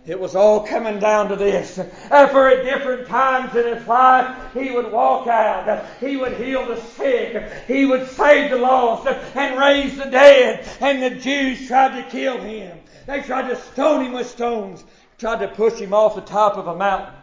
It 0.06 0.20
was 0.20 0.36
all 0.36 0.66
coming 0.66 1.00
down 1.00 1.30
to 1.30 1.36
this. 1.36 1.76
For 1.76 2.50
at 2.50 2.64
different 2.64 3.08
times 3.08 3.56
in 3.56 3.76
his 3.78 3.88
life, 3.88 4.54
he 4.54 4.72
would 4.72 4.92
walk 4.92 5.28
out. 5.28 5.86
he 6.00 6.18
would 6.18 6.34
heal 6.38 6.66
the 6.66 6.82
sick. 6.82 7.44
He 7.68 7.86
would 7.86 8.08
save 8.10 8.52
the 8.52 8.58
lost 8.58 9.08
and 9.36 9.60
raise 9.60 9.98
the 9.98 10.10
dead. 10.10 10.68
And 10.80 11.04
the 11.04 11.20
Jews 11.20 11.68
tried 11.68 12.02
to 12.02 12.10
kill 12.10 12.40
him. 12.40 12.80
They 13.06 13.22
tried 13.22 13.50
to 13.50 13.56
stone 13.56 14.06
him 14.06 14.14
with 14.14 14.30
stones. 14.30 14.84
Tried 15.18 15.40
to 15.40 15.48
push 15.50 15.80
him 15.80 15.94
off 15.94 16.16
the 16.16 16.22
top 16.22 16.58
of 16.58 16.68
a 16.68 16.76
mountain. 16.76 17.14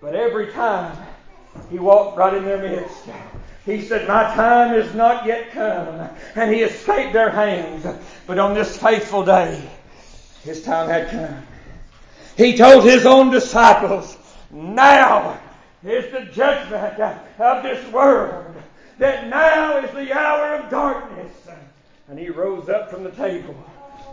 But 0.00 0.14
every 0.14 0.52
time, 0.52 0.96
he 1.70 1.78
walked 1.78 2.16
right 2.16 2.34
in 2.34 2.44
their 2.44 2.58
midst. 2.58 3.04
He 3.66 3.82
said, 3.82 4.08
My 4.08 4.22
time 4.34 4.74
is 4.74 4.94
not 4.94 5.26
yet 5.26 5.50
come. 5.50 6.08
And 6.34 6.54
he 6.54 6.62
escaped 6.62 7.12
their 7.12 7.30
hands. 7.30 7.86
But 8.26 8.38
on 8.38 8.54
this 8.54 8.78
faithful 8.78 9.24
day, 9.24 9.68
his 10.42 10.62
time 10.62 10.88
had 10.88 11.10
come. 11.10 11.47
He 12.38 12.56
told 12.56 12.84
his 12.84 13.04
own 13.04 13.32
disciples, 13.32 14.16
now 14.52 15.40
is 15.84 16.10
the 16.12 16.32
judgment 16.32 17.00
of 17.40 17.62
this 17.64 17.92
world. 17.92 18.54
That 18.98 19.26
now 19.28 19.78
is 19.78 19.90
the 19.90 20.16
hour 20.16 20.54
of 20.54 20.70
darkness. 20.70 21.32
And 22.08 22.16
he 22.16 22.30
rose 22.30 22.68
up 22.68 22.90
from 22.90 23.02
the 23.02 23.10
table. 23.10 23.56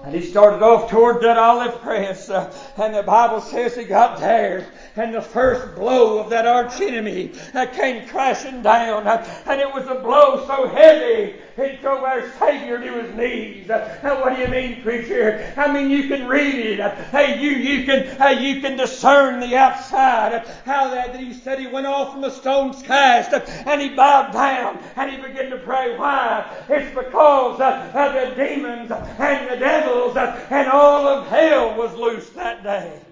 And 0.04 0.14
he 0.14 0.22
started 0.22 0.64
off 0.64 0.90
toward 0.90 1.22
that 1.22 1.38
olive 1.38 1.80
press. 1.82 2.30
And 2.30 2.96
the 2.96 3.04
Bible 3.04 3.42
says 3.42 3.76
he 3.76 3.84
got 3.84 4.20
there. 4.20 4.72
And 4.96 5.14
the 5.14 5.22
first 5.22 5.76
blow 5.76 6.18
of 6.18 6.32
that 6.32 6.48
arch 6.48 6.82
enemy 6.82 7.32
uh, 7.54 7.68
came 7.68 8.08
crashing 8.08 8.64
down. 8.64 9.06
Uh, 9.08 9.24
and 9.46 9.62
it 9.62 9.72
was 9.72 9.86
a 9.86 9.96
blow 9.96 10.46
so 10.48 10.68
heavy 10.68 11.36
it 11.58 11.82
drove 11.82 12.04
our 12.04 12.30
Savior 12.34 12.80
to 12.80 13.04
his 13.04 13.16
knees. 13.16 13.70
Uh, 13.70 13.98
what 14.22 14.36
do 14.36 14.42
you 14.42 14.48
mean, 14.48 14.82
preacher? 14.82 15.54
I 15.56 15.72
mean, 15.72 15.90
you 15.90 16.08
can 16.08 16.28
read 16.28 16.56
it. 16.56 16.80
Uh, 16.80 16.94
hey, 17.06 17.40
you, 17.40 17.52
you 17.52 17.86
can, 17.86 18.22
uh, 18.22 18.28
you 18.28 18.60
can 18.60 18.76
discern 18.76 19.40
the 19.40 19.56
outside. 19.56 20.46
How 20.66 20.90
that, 20.90 21.14
that 21.14 21.22
he 21.22 21.34
said 21.34 21.60
he 21.60 21.68
went 21.68 21.88
off 21.88 22.14
from 22.14 22.24
a 22.26 22.32
stone's 22.32 22.82
cast 22.82 23.34
and 23.34 23.82
he 23.82 23.90
bowed 23.90 24.34
down 24.34 24.80
and 24.96 25.12
he 25.12 25.18
began 25.18 25.50
to 25.52 25.58
pray. 25.58 25.98
Why? 25.98 26.46
It's 26.68 26.94
because 26.94 27.58
the 27.60 28.34
demons 28.36 28.92
and 28.92 29.50
the 29.50 29.56
devils 29.56 30.18
and 30.18 30.68
all 30.70 31.08
of 31.08 31.28
hell 31.28 31.78
was 31.78 31.94
loose 31.96 32.30
that 32.32 32.64
day. 32.64 33.05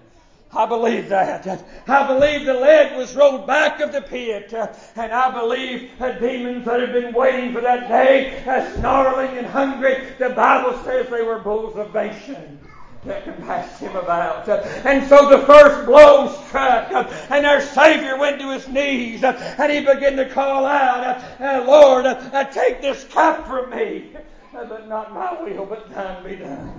I 0.54 0.66
believe 0.66 1.08
that. 1.08 1.46
I 1.88 2.06
believe 2.06 2.46
the 2.46 2.54
lead 2.54 2.96
was 2.96 3.14
rolled 3.16 3.46
back 3.46 3.80
of 3.80 3.92
the 3.92 4.02
pit. 4.02 4.52
And 4.52 5.12
I 5.12 5.30
believe 5.30 5.90
the 5.98 6.12
demons 6.12 6.64
that 6.64 6.80
had 6.80 6.92
been 6.92 7.12
waiting 7.12 7.52
for 7.52 7.60
that 7.60 7.88
day, 7.88 8.40
snarling 8.76 9.36
and 9.36 9.46
hungry, 9.46 10.12
the 10.18 10.30
Bible 10.30 10.78
says 10.84 11.08
they 11.08 11.22
were 11.22 11.38
bulls 11.38 11.76
of 11.76 11.92
Bashan 11.92 12.58
that 13.04 13.24
compassed 13.24 13.80
him 13.80 13.94
about. 13.96 14.48
And 14.48 15.06
so 15.08 15.28
the 15.28 15.44
first 15.44 15.86
blow 15.86 16.28
struck, 16.46 16.90
and 17.30 17.44
our 17.44 17.60
Savior 17.60 18.16
went 18.18 18.40
to 18.40 18.52
his 18.52 18.66
knees, 18.68 19.22
and 19.24 19.72
he 19.72 19.80
began 19.80 20.16
to 20.16 20.28
call 20.28 20.64
out, 20.64 21.22
uh, 21.40 21.64
Lord, 21.66 22.06
uh, 22.06 22.44
take 22.44 22.80
this 22.80 23.04
cup 23.04 23.46
from 23.46 23.70
me 23.70 24.12
but 24.54 24.88
not 24.88 25.12
my 25.12 25.42
will, 25.42 25.66
but 25.66 25.90
thine 25.90 26.22
be 26.24 26.36
done. 26.36 26.72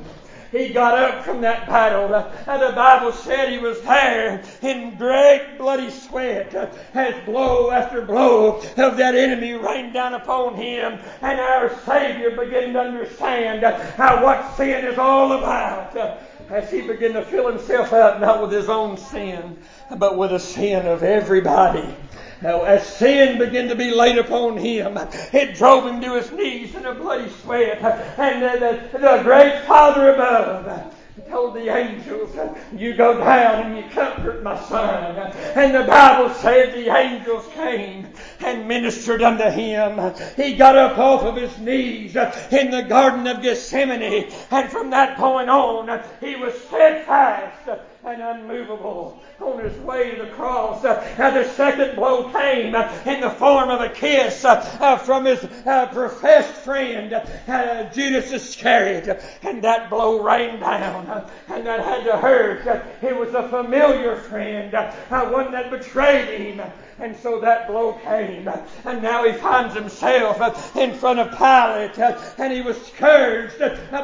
He 0.55 0.69
got 0.69 0.97
up 0.97 1.25
from 1.25 1.41
that 1.41 1.67
battle. 1.67 2.13
And 2.47 2.61
the 2.61 2.73
Bible 2.73 3.11
said 3.11 3.49
he 3.49 3.57
was 3.57 3.81
there 3.81 4.41
in 4.61 4.95
great 4.95 5.57
bloody 5.57 5.89
sweat 5.89 6.55
as 6.93 7.25
blow 7.25 7.71
after 7.71 8.01
blow 8.01 8.61
of 8.77 8.97
that 8.97 9.15
enemy 9.15 9.53
rained 9.53 9.93
down 9.93 10.13
upon 10.13 10.55
him. 10.55 10.99
And 11.21 11.39
our 11.39 11.77
Savior 11.85 12.31
began 12.31 12.73
to 12.73 12.79
understand 12.79 13.63
how 13.63 14.23
what 14.23 14.55
sin 14.55 14.85
is 14.85 14.97
all 14.97 15.33
about 15.33 16.21
as 16.49 16.71
he 16.71 16.81
began 16.81 17.13
to 17.13 17.25
fill 17.25 17.49
himself 17.49 17.91
up 17.91 18.21
not 18.21 18.41
with 18.41 18.51
his 18.51 18.69
own 18.69 18.97
sin, 18.97 19.57
but 19.97 20.17
with 20.17 20.31
the 20.31 20.39
sin 20.39 20.85
of 20.85 21.03
everybody. 21.03 21.95
Now, 22.45 22.61
as 22.61 22.85
sin 22.85 23.39
began 23.39 23.69
to 23.69 23.75
be 23.75 23.89
laid 23.89 24.19
upon 24.19 24.57
him, 24.57 24.99
it 25.33 25.55
drove 25.55 25.87
him 25.87 25.99
to 26.01 26.13
his 26.13 26.31
knees 26.31 26.75
in 26.75 26.85
a 26.85 26.93
bloody 26.93 27.27
sweat. 27.41 27.81
And 28.19 28.43
the, 28.43 28.87
the, 28.91 28.99
the 28.99 29.23
great 29.23 29.63
Father 29.63 30.13
above 30.13 30.93
told 31.27 31.55
the 31.55 31.75
angels, 31.75 32.37
You 32.77 32.93
go 32.93 33.17
down 33.17 33.65
and 33.65 33.77
you 33.77 33.89
comfort 33.89 34.43
my 34.43 34.61
son. 34.65 35.15
And 35.55 35.73
the 35.73 35.85
Bible 35.89 36.31
said 36.35 36.75
the 36.75 36.95
angels 36.95 37.47
came 37.55 38.09
and 38.41 38.67
ministered 38.67 39.23
unto 39.23 39.49
him. 39.49 40.13
He 40.35 40.55
got 40.55 40.77
up 40.77 40.99
off 40.99 41.23
of 41.23 41.37
his 41.37 41.57
knees 41.57 42.15
in 42.51 42.69
the 42.69 42.85
Garden 42.87 43.25
of 43.25 43.41
Gethsemane, 43.41 44.31
and 44.51 44.69
from 44.69 44.91
that 44.91 45.17
point 45.17 45.49
on, 45.49 45.99
he 46.21 46.35
was 46.35 46.53
steadfast 46.65 47.69
and 48.05 48.21
unmovable 48.21 49.19
on 49.41 49.63
his 49.63 49.75
way 49.79 50.11
to 50.11 50.25
the 50.25 50.31
cross. 50.31 50.85
Uh, 50.85 51.01
the 51.17 51.43
second 51.53 51.95
blow 51.95 52.29
came 52.31 52.75
uh, 52.75 52.91
in 53.05 53.19
the 53.19 53.29
form 53.31 53.69
of 53.69 53.81
a 53.81 53.89
kiss 53.89 54.45
uh, 54.45 54.97
from 54.97 55.25
his 55.25 55.43
uh, 55.65 55.87
professed 55.87 56.53
friend, 56.53 57.13
uh, 57.13 57.89
Judas 57.91 58.31
Iscariot. 58.31 59.23
And 59.41 59.63
that 59.63 59.89
blow 59.89 60.21
rained 60.21 60.59
down, 60.59 61.07
uh, 61.07 61.29
and 61.47 61.65
that 61.65 61.83
had 61.83 62.03
to 62.03 62.17
hurt. 62.17 62.85
It 63.01 63.15
was 63.15 63.33
a 63.33 63.49
familiar 63.49 64.17
friend, 64.17 64.71
one 65.09 65.51
that 65.51 65.71
betrayed 65.71 66.39
him. 66.39 66.61
And 66.97 67.15
so 67.17 67.41
that 67.41 67.67
blow 67.67 67.93
came. 68.03 68.49
And 68.85 69.03
now 69.03 69.25
he 69.25 69.33
finds 69.33 69.73
himself 69.73 70.75
in 70.77 70.93
front 70.93 71.19
of 71.19 71.31
Pilate. 71.31 71.99
And 72.39 72.53
he 72.53 72.61
was 72.61 72.81
scourged. 72.85 73.57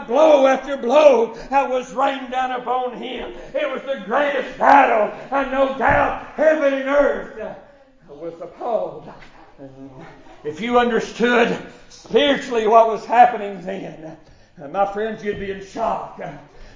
Blow 0.07 0.45
after 0.45 0.75
blow 0.75 1.33
was 1.51 1.93
rained 1.93 2.31
down 2.31 2.51
upon 2.51 2.97
him. 2.97 3.33
It 3.53 3.71
was 3.71 3.81
the 3.83 4.03
greatest 4.05 4.57
battle. 4.57 5.17
And 5.31 5.51
no 5.51 5.77
doubt 5.77 6.25
heaven 6.35 6.73
and 6.73 6.89
earth 6.89 7.57
was 8.09 8.33
appalled. 8.41 9.11
If 10.43 10.59
you 10.59 10.79
understood 10.79 11.57
spiritually 11.89 12.67
what 12.67 12.87
was 12.87 13.05
happening 13.05 13.61
then, 13.61 14.17
my 14.69 14.91
friends, 14.91 15.23
you'd 15.23 15.39
be 15.39 15.51
in 15.51 15.65
shock. 15.65 16.21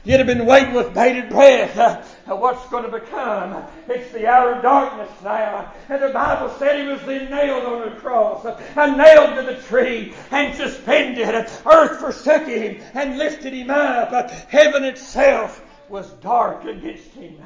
You'd 0.05 0.19
have 0.19 0.27
been 0.27 0.45
waiting 0.45 0.75
with 0.75 0.93
bated 0.93 1.29
breath 1.29 1.75
uh, 1.77 2.35
what's 2.35 2.63
going 2.69 2.83
to 2.83 2.91
become. 2.91 3.65
It's 3.89 4.11
the 4.11 4.27
hour 4.27 4.53
of 4.53 4.61
darkness 4.61 5.09
now. 5.23 5.73
And 5.89 6.01
the 6.01 6.09
Bible 6.09 6.53
said 6.59 6.79
he 6.79 6.87
was 6.87 7.01
then 7.01 7.31
nailed 7.31 7.65
on 7.65 7.89
the 7.89 7.95
cross 7.95 8.45
uh, 8.45 8.61
and 8.75 8.97
nailed 8.97 9.35
to 9.35 9.41
the 9.41 9.59
tree 9.63 10.13
and 10.29 10.55
suspended. 10.55 11.27
Earth 11.65 11.99
forsook 11.99 12.45
him 12.45 12.81
and 12.93 13.17
lifted 13.17 13.53
him 13.53 13.71
up. 13.71 14.11
Uh, 14.11 14.27
heaven 14.47 14.83
itself 14.83 15.63
was 15.89 16.11
dark 16.21 16.63
against 16.65 17.11
him 17.13 17.37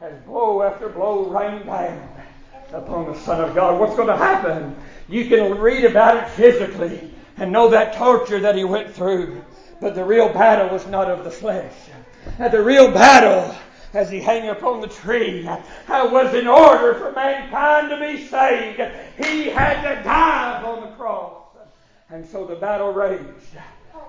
as 0.00 0.18
blow 0.22 0.62
after 0.62 0.88
blow 0.88 1.26
rained 1.26 1.66
down 1.66 2.08
upon 2.72 3.12
the 3.12 3.18
Son 3.20 3.40
of 3.40 3.54
God. 3.54 3.78
What's 3.78 3.94
going 3.94 4.08
to 4.08 4.16
happen? 4.16 4.74
You 5.08 5.28
can 5.28 5.56
read 5.58 5.84
about 5.84 6.16
it 6.16 6.28
physically 6.30 7.12
and 7.36 7.52
know 7.52 7.68
that 7.68 7.94
torture 7.94 8.40
that 8.40 8.56
he 8.56 8.64
went 8.64 8.92
through. 8.92 9.44
But 9.82 9.96
the 9.96 10.04
real 10.04 10.32
battle 10.32 10.68
was 10.68 10.86
not 10.86 11.10
of 11.10 11.24
the 11.24 11.30
flesh. 11.30 11.74
The 12.38 12.62
real 12.62 12.92
battle 12.92 13.52
as 13.92 14.08
he 14.08 14.22
hung 14.22 14.48
upon 14.48 14.80
the 14.80 14.86
tree 14.86 15.44
uh, 15.44 15.58
was 15.88 16.32
in 16.34 16.46
order 16.46 16.94
for 16.94 17.10
mankind 17.10 17.90
to 17.90 17.98
be 17.98 18.24
saved. 18.28 18.80
He 19.18 19.50
had 19.50 19.82
to 19.82 20.04
die 20.04 20.60
upon 20.60 20.82
the 20.82 20.96
cross. 20.96 21.34
And 22.10 22.24
so 22.24 22.46
the 22.46 22.54
battle 22.54 22.92
raged. 22.92 23.58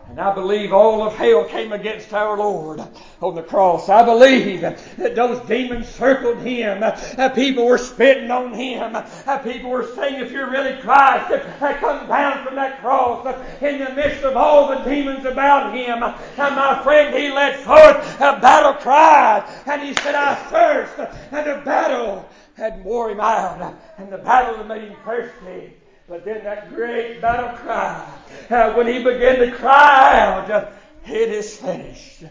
And 0.10 0.20
I 0.20 0.34
believe 0.36 0.72
all 0.72 1.02
of 1.02 1.16
hell 1.16 1.46
came 1.46 1.72
against 1.72 2.14
our 2.14 2.38
Lord 2.38 2.80
on 3.20 3.34
the 3.34 3.42
cross. 3.42 3.90
I 3.90 4.06
believe 4.06 4.62
that 4.62 5.16
those 5.16 5.40
demons 5.48 5.88
circled 5.88 6.38
him. 6.40 6.82
That 6.82 7.34
people 7.34 7.66
were 7.66 7.80
spitting 7.80 8.30
on 8.30 8.54
him. 8.54 8.94
That 8.94 9.44
people 9.44 9.72
were 9.72 9.88
saying, 9.96 10.22
if 10.22 10.32
you're 10.32 10.52
really 10.52 10.80
Christ, 10.82 11.30
come 11.60 12.08
down 12.08 12.46
from 12.46 12.56
that 12.56 12.80
cross 12.80 13.26
in 13.62 13.80
the 13.80 13.92
midst 13.96 14.24
of 14.24 14.38
all 14.38 14.68
the 14.68 14.84
demons 14.84 15.26
about 15.26 15.76
him. 15.76 16.04
And 16.04 16.56
my 16.56 16.80
friend, 16.84 17.16
he 17.16 17.32
let 17.32 17.62
forth 17.62 18.16
a 18.18 18.40
battle 18.40 18.74
cry. 18.74 19.44
And 19.66 19.82
he 19.82 19.96
said, 19.96 20.14
I 20.14 20.36
thirst. 20.36 21.00
And 21.32 21.48
the 21.48 21.62
battle 21.66 22.30
had 22.56 22.84
wore 22.84 23.10
him 23.10 23.20
out. 23.20 23.76
And 23.98 24.12
the 24.12 24.20
battle 24.20 24.58
had 24.58 24.68
made 24.68 24.84
him 24.84 24.96
thirsty. 25.04 25.74
But 26.08 26.26
then 26.26 26.44
that 26.44 26.70
great 26.74 27.22
battle 27.22 27.58
cry, 27.58 28.06
uh, 28.50 28.74
when 28.74 28.88
he 28.88 29.04
began 29.04 29.40
to 29.40 29.52
cry 29.52 30.20
out, 30.20 30.52
uh, 30.52 30.70
it 31.06 31.30
is 31.30 31.56
finished. 31.56 32.24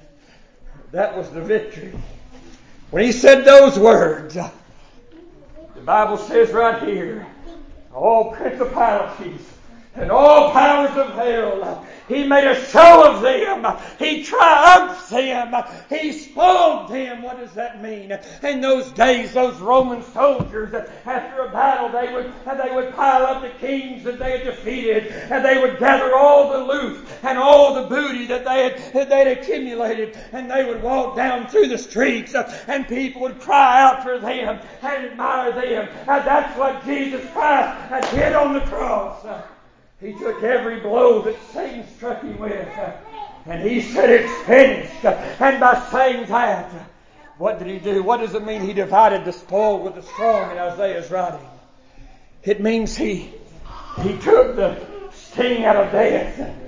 That 0.90 1.16
was 1.16 1.30
the 1.30 1.40
victory. 1.40 1.92
When 2.90 3.02
he 3.02 3.12
said 3.12 3.44
those 3.44 3.78
words, 3.78 4.37
uh, 4.37 4.50
the 5.74 5.80
Bible 5.80 6.18
says 6.18 6.50
right 6.50 6.82
here, 6.82 7.26
all 7.94 8.32
principalities 8.32 9.51
and 9.94 10.11
all 10.11 10.52
powers 10.52 10.96
of 10.96 11.14
hell 11.14 11.87
he 12.09 12.24
made 12.24 12.44
a 12.44 12.66
show 12.66 13.11
of 13.11 13.22
them. 13.22 13.66
He 13.98 14.22
triumphed 14.22 15.09
them. 15.09 15.55
He 15.88 16.12
spoiled 16.12 16.90
them. 16.90 17.22
What 17.22 17.38
does 17.38 17.52
that 17.52 17.83
mean? 17.83 18.12
In 18.42 18.61
those 18.61 18.90
days, 18.92 19.33
those 19.33 19.59
Roman 19.61 20.02
soldiers, 20.02 20.74
after 21.07 21.42
a 21.42 21.50
battle, 21.50 21.88
they 21.88 22.12
would, 22.12 22.33
they 22.44 22.74
would 22.74 22.94
pile 22.94 23.24
up 23.24 23.42
the 23.42 23.50
kings 23.66 24.05
that 24.05 24.18
they 24.18 24.33
had 24.33 24.44
defeated, 24.44 25.07
and 25.07 25.44
they 25.44 25.59
would 25.59 25.78
gather 25.78 26.14
all 26.14 26.50
the 26.50 26.72
loot 26.72 27.07
and 27.22 27.38
all 27.38 27.74
the 27.74 27.88
booty 27.88 28.26
that 28.26 28.44
they 28.44 28.64
had, 28.64 28.92
that 28.92 29.09
they 29.09 29.18
had 29.18 29.38
accumulated, 29.38 30.18
and 30.33 30.50
they 30.50 30.64
would 30.64 30.83
walk 30.83 31.16
down 31.16 31.46
through 31.46 31.68
the 31.68 31.78
streets, 31.78 32.35
and 32.35 32.87
people 32.88 33.22
would 33.22 33.40
cry 33.40 33.83
out 33.83 34.02
for 34.02 34.18
them 34.18 34.61
and 34.83 35.07
admire 35.07 35.52
them. 35.52 35.88
And 36.09 36.26
that's 36.26 36.59
what 36.59 36.85
Jesus 36.85 37.24
Christ 37.33 37.78
had 37.88 38.11
did 38.11 38.35
on 38.35 38.52
the 38.55 38.61
cross. 38.61 39.24
He 40.02 40.12
took 40.14 40.42
every 40.42 40.80
blow 40.80 41.22
that 41.22 41.36
Satan 41.52 41.86
struck 41.96 42.22
him 42.22 42.36
with. 42.38 42.68
And 43.46 43.62
he 43.62 43.80
said, 43.80 44.10
It's 44.10 44.46
finished. 44.46 45.04
And 45.04 45.60
by 45.60 45.88
saying 45.92 46.26
that, 46.26 46.70
what 47.38 47.60
did 47.60 47.68
he 47.68 47.78
do? 47.78 48.02
What 48.02 48.18
does 48.18 48.34
it 48.34 48.44
mean 48.44 48.62
he 48.62 48.72
divided 48.72 49.24
the 49.24 49.32
spoil 49.32 49.80
with 49.80 49.94
the 49.94 50.02
strong 50.02 50.50
in 50.50 50.58
Isaiah's 50.58 51.10
writing? 51.10 51.46
It 52.42 52.60
means 52.60 52.96
he, 52.96 53.32
he 54.02 54.18
took 54.18 54.56
the 54.56 54.84
sting 55.12 55.64
out 55.64 55.76
of 55.76 55.92
death. 55.92 56.58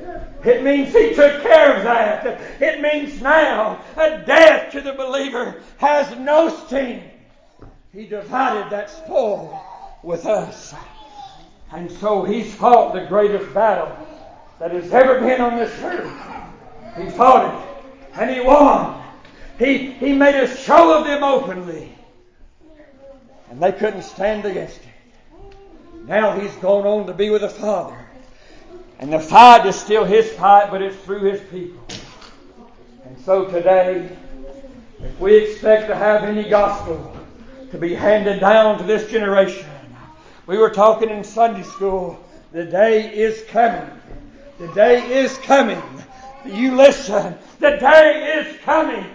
It 0.45 0.63
means 0.63 0.93
he 0.93 1.15
took 1.15 1.43
care 1.43 1.77
of 1.77 1.85
that. 1.85 2.63
It 2.63 2.81
means 2.81 3.21
now 3.21 3.83
a 3.97 4.19
death 4.25 4.73
to 4.73 4.81
the 4.81 4.93
believer 4.93 5.61
has 5.79 6.17
no 6.19 6.49
sting. 6.67 7.03
He 7.93 8.07
divided 8.07 8.71
that 8.71 8.91
spoil 8.91 9.61
with 10.03 10.27
us. 10.27 10.75
And 11.75 11.91
so 11.91 12.23
he's 12.23 12.55
fought 12.55 12.95
the 12.95 13.05
greatest 13.07 13.53
battle 13.53 13.99
that 14.61 14.71
has 14.71 14.93
ever 14.93 15.19
been 15.19 15.41
on 15.41 15.57
this 15.57 15.73
earth. 15.83 16.09
He 16.97 17.11
fought 17.11 17.53
it. 17.53 18.21
And 18.21 18.31
he 18.31 18.41
won. 18.41 19.03
He, 19.59 19.91
he 19.91 20.13
made 20.13 20.37
a 20.37 20.47
show 20.57 20.97
of 20.97 21.05
them 21.05 21.25
openly. 21.25 21.93
And 23.51 23.61
they 23.61 23.73
couldn't 23.73 24.03
stand 24.03 24.45
against 24.45 24.79
him. 24.79 24.93
Now 26.07 26.39
he's 26.39 26.55
gone 26.57 26.87
on 26.87 27.07
to 27.09 27.13
be 27.13 27.31
with 27.31 27.41
the 27.41 27.49
Father. 27.49 27.99
And 29.01 29.13
the 29.13 29.19
fight 29.19 29.67
is 29.67 29.75
still 29.75 30.05
his 30.05 30.31
fight, 30.31 30.71
but 30.71 30.81
it's 30.81 30.97
through 30.99 31.25
his 31.25 31.41
people. 31.51 31.83
And 33.05 33.19
so 33.19 33.47
today, 33.47 34.17
if 35.03 35.19
we 35.19 35.37
expect 35.39 35.89
to 35.89 35.97
have 35.97 36.23
any 36.23 36.49
gospel 36.49 37.17
to 37.73 37.79
be 37.79 37.95
handed 37.95 38.39
down 38.39 38.79
to 38.79 38.85
this 38.85 39.11
generation, 39.11 39.67
we 40.47 40.59
were 40.59 40.71
talking 40.71 41.11
in 41.11 41.25
Sunday 41.25 41.63
school. 41.63 42.23
The 42.53 42.65
day 42.65 43.15
is 43.15 43.43
coming. 43.49 43.91
The 44.59 44.69
day 44.69 45.03
is 45.23 45.37
coming. 45.39 45.83
You 46.45 46.77
listen. 46.77 47.37
The 47.61 47.77
day 47.77 48.45
is 48.45 48.61
coming 48.61 49.11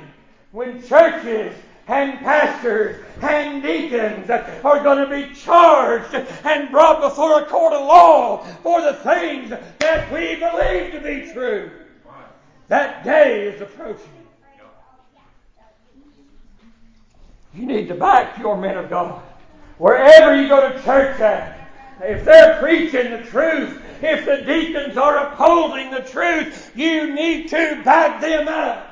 when 0.52 0.86
churches 0.88 1.56
and 1.88 2.20
pastors 2.20 3.04
and 3.22 3.62
deacons 3.62 4.30
are 4.30 4.84
going 4.84 5.08
to 5.08 5.10
be 5.10 5.34
charged 5.36 6.13
and 6.44 6.70
brought 6.72 7.02
before 7.02 7.42
a 7.42 7.46
court 7.46 7.74
of 7.74 7.86
law 7.86 8.44
for 8.63 8.82
the 8.82 8.94
things 8.94 9.50
that 9.80 10.12
we 10.12 10.36
believe 10.36 10.92
to 10.94 11.02
be 11.02 11.32
true. 11.32 11.72
That 12.68 13.04
day 13.04 13.48
is 13.48 13.62
approaching. 13.62 14.06
You 17.54 17.65
need 17.65 17.88
to 17.88 17.96
back 17.96 18.38
your 18.38 18.56
men 18.56 18.78
of 18.78 18.89
God. 18.89 19.24
Wherever 19.80 20.39
you 20.39 20.48
go 20.48 20.72
to 20.72 20.84
church 20.84 21.20
at, 21.22 21.68
if 22.02 22.24
they're 22.26 22.60
preaching 22.60 23.12
the 23.12 23.24
truth, 23.24 23.82
if 24.02 24.26
the 24.26 24.46
deacons 24.46 24.98
are 24.98 25.28
upholding 25.28 25.89
the 25.89 26.02
truth, 26.02 26.72
you 26.76 27.13
need 27.13 27.50
to 27.50 27.82
back 27.84 28.22
them 28.22 28.48
up. 28.48 28.86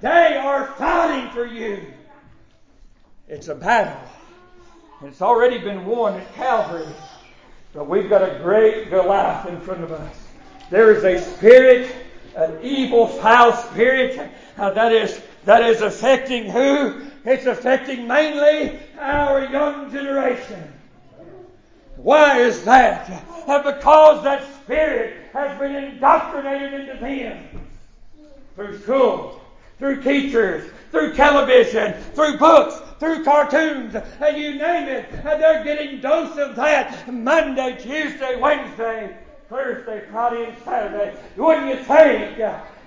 They 0.00 0.36
are 0.36 0.66
fighting 0.78 1.30
for 1.30 1.46
you. 1.46 1.86
It's 3.28 3.48
a 3.48 3.54
battle. 3.54 4.00
It's 5.04 5.22
already 5.22 5.58
been 5.58 5.86
won 5.86 6.14
at 6.20 6.34
Calvary. 6.34 6.92
But 7.72 7.88
we've 7.88 8.10
got 8.10 8.22
a 8.22 8.40
great 8.42 8.90
Goliath 8.90 9.46
in 9.46 9.60
front 9.60 9.84
of 9.84 9.92
us. 9.92 10.16
There 10.70 10.92
is 10.92 11.04
a 11.04 11.24
spirit, 11.34 11.94
an 12.34 12.58
evil, 12.62 13.06
foul 13.06 13.52
spirit 13.52 14.30
uh, 14.56 14.70
that 14.70 14.92
is 14.92 15.22
that 15.44 15.62
is 15.62 15.80
affecting 15.80 16.50
who? 16.50 17.06
It's 17.24 17.46
affecting 17.46 18.06
mainly 18.06 18.78
our 18.98 19.46
Why 21.96 22.38
is 22.38 22.64
that? 22.64 23.24
Uh, 23.46 23.62
because 23.62 24.22
that 24.24 24.42
spirit 24.62 25.16
has 25.32 25.58
been 25.58 25.74
indoctrinated 25.74 26.72
into 26.72 26.96
them 27.00 27.66
through 28.54 28.78
school, 28.80 29.40
through 29.78 30.02
teachers, 30.02 30.70
through 30.90 31.14
television, 31.14 31.94
through 32.14 32.38
books, 32.38 32.80
through 32.98 33.24
cartoons, 33.24 33.94
and 33.94 34.36
you 34.36 34.54
name 34.54 34.88
it, 34.88 35.06
and 35.12 35.42
they're 35.42 35.64
getting 35.64 36.00
dose 36.00 36.36
of 36.38 36.56
that 36.56 37.12
Monday, 37.12 37.76
Tuesday, 37.80 38.38
Wednesday, 38.38 39.16
Thursday, 39.48 40.04
Friday, 40.10 40.44
and 40.50 40.56
Saturday. 40.64 41.16
Wouldn't 41.36 41.68
you 41.68 41.84
think 41.84 42.38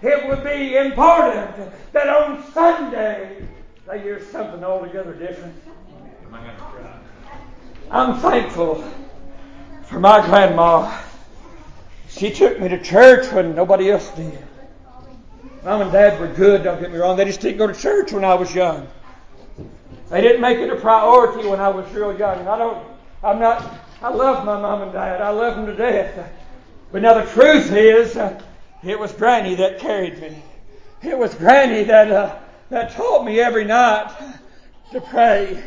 it 0.02 0.28
would 0.28 0.44
be 0.44 0.76
important 0.76 1.72
that 1.94 2.10
on 2.10 2.44
Sunday 2.54 3.46
they 3.88 4.00
hear 4.00 4.24
something 4.32 4.64
altogether 4.64 5.14
different? 5.14 5.56
I'm 7.92 8.20
thankful 8.20 8.84
for 9.84 10.00
my 10.00 10.26
grandma. 10.26 11.00
She 12.10 12.32
took 12.32 12.60
me 12.60 12.68
to 12.70 12.82
church 12.82 13.32
when 13.32 13.56
nobody 13.56 13.92
else 13.92 14.10
did. 14.12 14.38
Mom 15.64 15.82
and 15.82 15.92
Dad 15.92 16.20
were 16.20 16.28
good, 16.28 16.64
don't 16.64 16.82
get 16.82 16.92
me 16.92 16.98
wrong. 16.98 17.16
They 17.16 17.26
just 17.26 17.40
didn't 17.40 17.58
go 17.58 17.68
to 17.68 17.74
church 17.74 18.12
when 18.12 18.26
I 18.26 18.34
was 18.34 18.54
young. 18.54 18.88
They 20.10 20.22
didn't 20.22 20.42
make 20.42 20.58
it 20.58 20.70
a 20.70 20.76
priority 20.76 21.48
when 21.48 21.60
I 21.60 21.70
was 21.70 21.90
real 21.94 22.18
young. 22.18 22.48
I 22.48 22.58
don't, 22.58 22.86
I'm 23.24 23.40
not, 23.40 23.80
I 24.02 24.10
love 24.10 24.46
my 24.46 24.60
mom 24.60 24.82
and 24.82 24.92
dad. 24.92 25.22
I 25.22 25.30
love 25.30 25.56
them 25.56 25.66
to 25.66 25.76
death. 25.76 26.30
But 26.92 27.02
now 27.02 27.14
the 27.14 27.30
truth 27.32 27.72
is, 27.72 28.18
uh, 28.18 28.42
it 28.84 29.00
was 29.00 29.12
Granny 29.14 29.56
that 29.56 29.80
carried 29.80 30.20
me. 30.20 30.44
It 31.02 31.18
was 31.18 31.34
Granny 31.34 31.84
that, 31.86 32.12
uh, 32.12 32.38
that 32.70 32.92
taught 32.92 33.26
me 33.26 33.40
every 33.40 33.64
night 33.64 34.14
to 34.92 35.02
pray. 35.02 35.64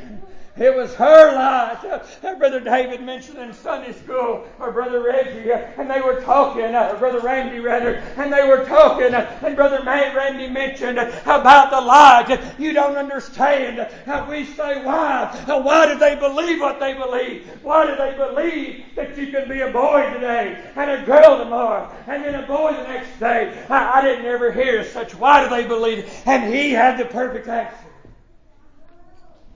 It 0.58 0.74
was 0.74 0.94
her 0.94 1.34
light. 1.34 1.84
Uh, 1.84 2.34
Brother 2.36 2.60
David 2.60 3.02
mentioned 3.02 3.38
in 3.38 3.52
Sunday 3.52 3.92
school, 3.92 4.46
or 4.58 4.72
Brother 4.72 5.02
Reggie, 5.02 5.50
and 5.52 5.90
they 5.90 6.00
were 6.00 6.20
talking, 6.22 6.74
uh, 6.74 6.90
or 6.92 6.98
Brother 6.98 7.20
Randy 7.20 7.60
rather, 7.60 7.96
and 8.16 8.32
they 8.32 8.46
were 8.46 8.64
talking, 8.64 9.14
uh, 9.14 9.38
and 9.42 9.54
Brother 9.54 9.82
Randy 9.84 10.48
mentioned 10.48 10.98
about 10.98 11.70
the 11.70 11.80
light. 11.80 12.40
You 12.58 12.72
don't 12.72 12.96
understand. 12.96 13.86
We 14.30 14.46
say, 14.46 14.82
why? 14.82 15.26
Why 15.46 15.92
do 15.92 15.98
they 15.98 16.14
believe 16.14 16.60
what 16.60 16.80
they 16.80 16.94
believe? 16.94 17.46
Why 17.62 17.86
do 17.86 17.96
they 17.96 18.16
believe 18.16 18.84
that 18.96 19.16
you 19.18 19.26
can 19.26 19.48
be 19.48 19.60
a 19.60 19.70
boy 19.70 20.10
today, 20.14 20.62
and 20.74 20.90
a 20.90 21.04
girl 21.04 21.38
tomorrow, 21.38 21.90
and 22.06 22.24
then 22.24 22.34
a 22.34 22.46
boy 22.46 22.72
the 22.72 22.84
next 22.84 23.18
day? 23.20 23.52
I, 23.68 23.98
I 23.98 24.02
didn't 24.02 24.26
ever 24.26 24.52
hear 24.52 24.84
such. 24.84 25.14
Why 25.14 25.44
do 25.44 25.50
they 25.50 25.66
believe? 25.66 26.10
And 26.24 26.52
he 26.52 26.70
had 26.70 26.98
the 26.98 27.04
perfect 27.04 27.46
answer. 27.48 27.76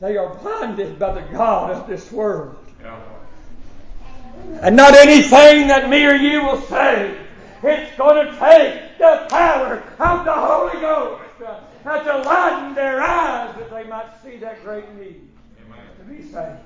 They 0.01 0.17
are 0.17 0.35
blinded 0.37 0.99
by 0.99 1.13
the 1.13 1.21
God 1.33 1.73
of 1.73 1.87
this 1.87 2.11
world. 2.11 2.57
And 4.63 4.75
not 4.75 4.95
anything 4.95 5.69
that 5.69 5.91
me 5.91 6.07
or 6.07 6.15
you 6.15 6.43
will 6.43 6.61
say. 6.63 7.17
It's 7.63 7.97
going 7.99 8.27
to 8.27 8.39
take 8.39 8.97
the 8.97 9.27
power 9.29 9.83
of 9.99 10.25
the 10.25 10.33
Holy 10.33 10.81
Ghost 10.81 11.23
uh, 11.85 12.03
to 12.03 12.19
lighten 12.27 12.75
their 12.75 13.03
eyes 13.03 13.55
that 13.57 13.71
they 13.71 13.85
might 13.85 14.09
see 14.23 14.39
that 14.39 14.65
great 14.65 14.91
need 14.95 15.21
Amen. 15.67 15.79
to 15.99 16.05
be 16.05 16.23
saved. 16.23 16.59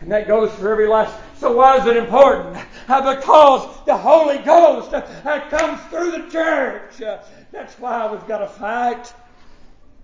And 0.00 0.12
that 0.12 0.28
goes 0.28 0.52
for 0.52 0.70
every 0.70 0.86
last. 0.86 1.16
So 1.38 1.52
why 1.52 1.78
is 1.78 1.86
it 1.86 1.96
important? 1.96 2.56
Uh, 2.88 3.16
because 3.16 3.84
the 3.86 3.96
Holy 3.96 4.38
Ghost 4.38 4.94
uh, 4.94 5.48
comes 5.48 5.80
through 5.90 6.12
the 6.12 6.30
church. 6.30 7.02
Uh, 7.02 7.18
that's 7.50 7.74
why 7.80 8.10
we've 8.10 8.26
got 8.28 8.38
to 8.38 8.48
fight. 8.48 9.12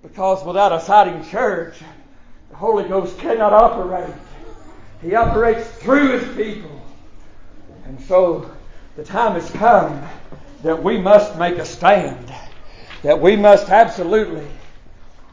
Because 0.02 0.44
without 0.44 0.72
a 0.72 0.80
fighting 0.80 1.24
church, 1.24 1.76
the 2.52 2.58
Holy 2.58 2.86
Ghost 2.86 3.18
cannot 3.18 3.54
operate. 3.54 4.14
He 5.00 5.14
operates 5.14 5.66
through 5.78 6.18
His 6.18 6.36
people. 6.36 6.82
And 7.86 7.98
so 8.02 8.54
the 8.94 9.02
time 9.02 9.40
has 9.40 9.50
come 9.52 10.06
that 10.62 10.82
we 10.82 10.98
must 10.98 11.38
make 11.38 11.56
a 11.56 11.64
stand. 11.64 12.30
That 13.04 13.18
we 13.18 13.36
must 13.36 13.70
absolutely. 13.70 14.46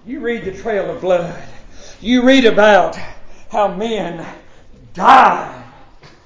You 0.06 0.22
read 0.22 0.46
the 0.46 0.54
trail 0.54 0.90
of 0.90 1.02
blood. 1.02 1.44
You 2.00 2.24
read 2.24 2.46
about 2.46 2.98
how 3.52 3.76
men 3.76 4.26
died. 4.94 5.66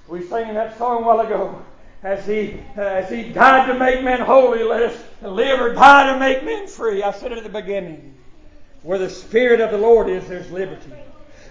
We 0.07 0.21
sang 0.27 0.53
that 0.53 0.77
song 0.77 1.01
a 1.03 1.07
while 1.07 1.21
ago. 1.21 1.59
As 2.03 2.27
he, 2.27 2.59
uh, 2.77 2.81
as 2.81 3.09
he 3.09 3.29
died 3.29 3.65
to 3.65 3.79
make 3.79 4.03
men 4.03 4.21
holy, 4.21 4.61
let 4.61 4.83
us 4.83 5.03
live 5.23 5.59
or 5.59 5.73
die 5.73 6.13
to 6.13 6.19
make 6.19 6.43
men 6.43 6.67
free. 6.67 7.01
I 7.01 7.11
said 7.11 7.31
it 7.31 7.39
at 7.39 7.43
the 7.43 7.49
beginning. 7.49 8.13
Where 8.83 8.99
the 8.99 9.09
Spirit 9.09 9.61
of 9.61 9.71
the 9.71 9.77
Lord 9.77 10.09
is, 10.09 10.27
there's 10.27 10.51
liberty. 10.51 10.91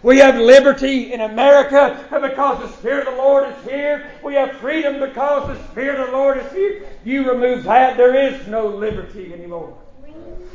We 0.03 0.19
have 0.19 0.37
liberty 0.37 1.13
in 1.13 1.21
America 1.21 2.05
because 2.11 2.59
the 2.59 2.77
Spirit 2.77 3.07
of 3.07 3.15
the 3.15 3.23
Lord 3.23 3.49
is 3.49 3.65
here. 3.65 4.11
We 4.23 4.35
have 4.35 4.57
freedom 4.57 5.01
because 5.01 5.47
the 5.47 5.69
Spirit 5.69 6.01
of 6.01 6.07
the 6.07 6.13
Lord 6.13 6.39
is 6.39 6.53
here. 6.53 6.87
You 7.05 7.31
remove 7.31 7.65
that, 7.65 7.97
there 7.97 8.15
is 8.17 8.47
no 8.49 8.67
liberty 8.67 9.33
anymore. 9.33 9.79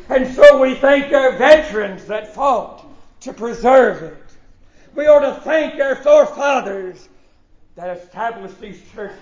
And 0.10 0.34
so 0.36 0.62
we 0.62 0.76
thank 0.76 1.14
our 1.14 1.38
veterans 1.38 2.06
that 2.06 2.34
fought 2.34 2.86
to 3.22 3.34
preserve 3.34 4.04
it. 4.04 4.18
We 4.96 5.08
ought 5.08 5.20
to 5.20 5.42
thank 5.42 5.80
our 5.80 5.96
forefathers 5.96 7.08
that 7.76 7.98
established 7.98 8.60
these 8.60 8.82
churches. 8.94 9.18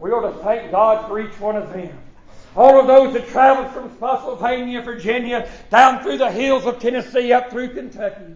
We 0.00 0.10
ought 0.10 0.30
to 0.30 0.42
thank 0.42 0.70
God 0.70 1.06
for 1.06 1.20
each 1.20 1.38
one 1.38 1.56
of 1.56 1.72
them. 1.72 1.96
All 2.56 2.80
of 2.80 2.86
those 2.86 3.12
that 3.14 3.28
traveled 3.28 3.72
from 3.72 3.94
Spotsylvania, 3.96 4.82
Virginia, 4.82 5.48
down 5.70 6.02
through 6.02 6.18
the 6.18 6.30
hills 6.30 6.66
of 6.66 6.80
Tennessee, 6.80 7.32
up 7.32 7.50
through 7.50 7.74
Kentucky. 7.74 8.34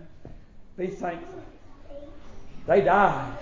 Be 0.77 0.87
thankful. 0.87 1.43
They 2.67 2.81
died 2.81 3.37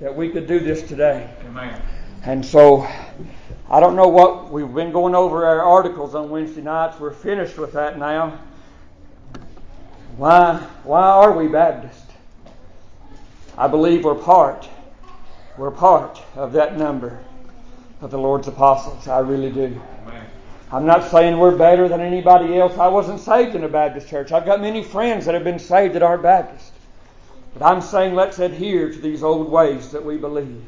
that 0.00 0.14
we 0.14 0.30
could 0.30 0.46
do 0.46 0.58
this 0.58 0.82
today. 0.82 1.30
Amen. 1.46 1.80
And 2.24 2.44
so, 2.44 2.88
I 3.70 3.78
don't 3.78 3.94
know 3.94 4.08
what 4.08 4.50
we've 4.50 4.72
been 4.72 4.90
going 4.90 5.14
over 5.14 5.44
our 5.44 5.62
articles 5.62 6.14
on 6.14 6.30
Wednesday 6.30 6.62
nights. 6.62 6.98
We're 6.98 7.12
finished 7.12 7.58
with 7.58 7.74
that 7.74 7.98
now. 7.98 8.40
Why, 10.16 10.56
why 10.82 11.02
are 11.02 11.36
we 11.36 11.46
Baptist? 11.46 12.04
I 13.58 13.68
believe 13.68 14.04
we're 14.04 14.14
part. 14.14 14.68
We're 15.58 15.70
part 15.70 16.20
of 16.34 16.52
that 16.54 16.78
number 16.78 17.18
of 18.00 18.10
the 18.10 18.18
Lord's 18.18 18.48
apostles. 18.48 19.08
I 19.08 19.20
really 19.20 19.50
do. 19.50 19.80
I'm 20.72 20.84
not 20.84 21.10
saying 21.10 21.38
we're 21.38 21.56
better 21.56 21.88
than 21.88 22.00
anybody 22.00 22.58
else. 22.58 22.76
I 22.76 22.88
wasn't 22.88 23.20
saved 23.20 23.54
in 23.54 23.62
a 23.62 23.68
Baptist 23.68 24.08
church. 24.08 24.32
I've 24.32 24.44
got 24.44 24.60
many 24.60 24.82
friends 24.82 25.24
that 25.26 25.34
have 25.34 25.44
been 25.44 25.60
saved 25.60 25.94
that 25.94 26.02
aren't 26.02 26.22
Baptist. 26.22 26.72
But 27.54 27.64
I'm 27.64 27.80
saying 27.80 28.14
let's 28.14 28.38
adhere 28.38 28.90
to 28.92 28.98
these 28.98 29.22
old 29.22 29.50
ways 29.50 29.92
that 29.92 30.04
we 30.04 30.16
believe. 30.16 30.64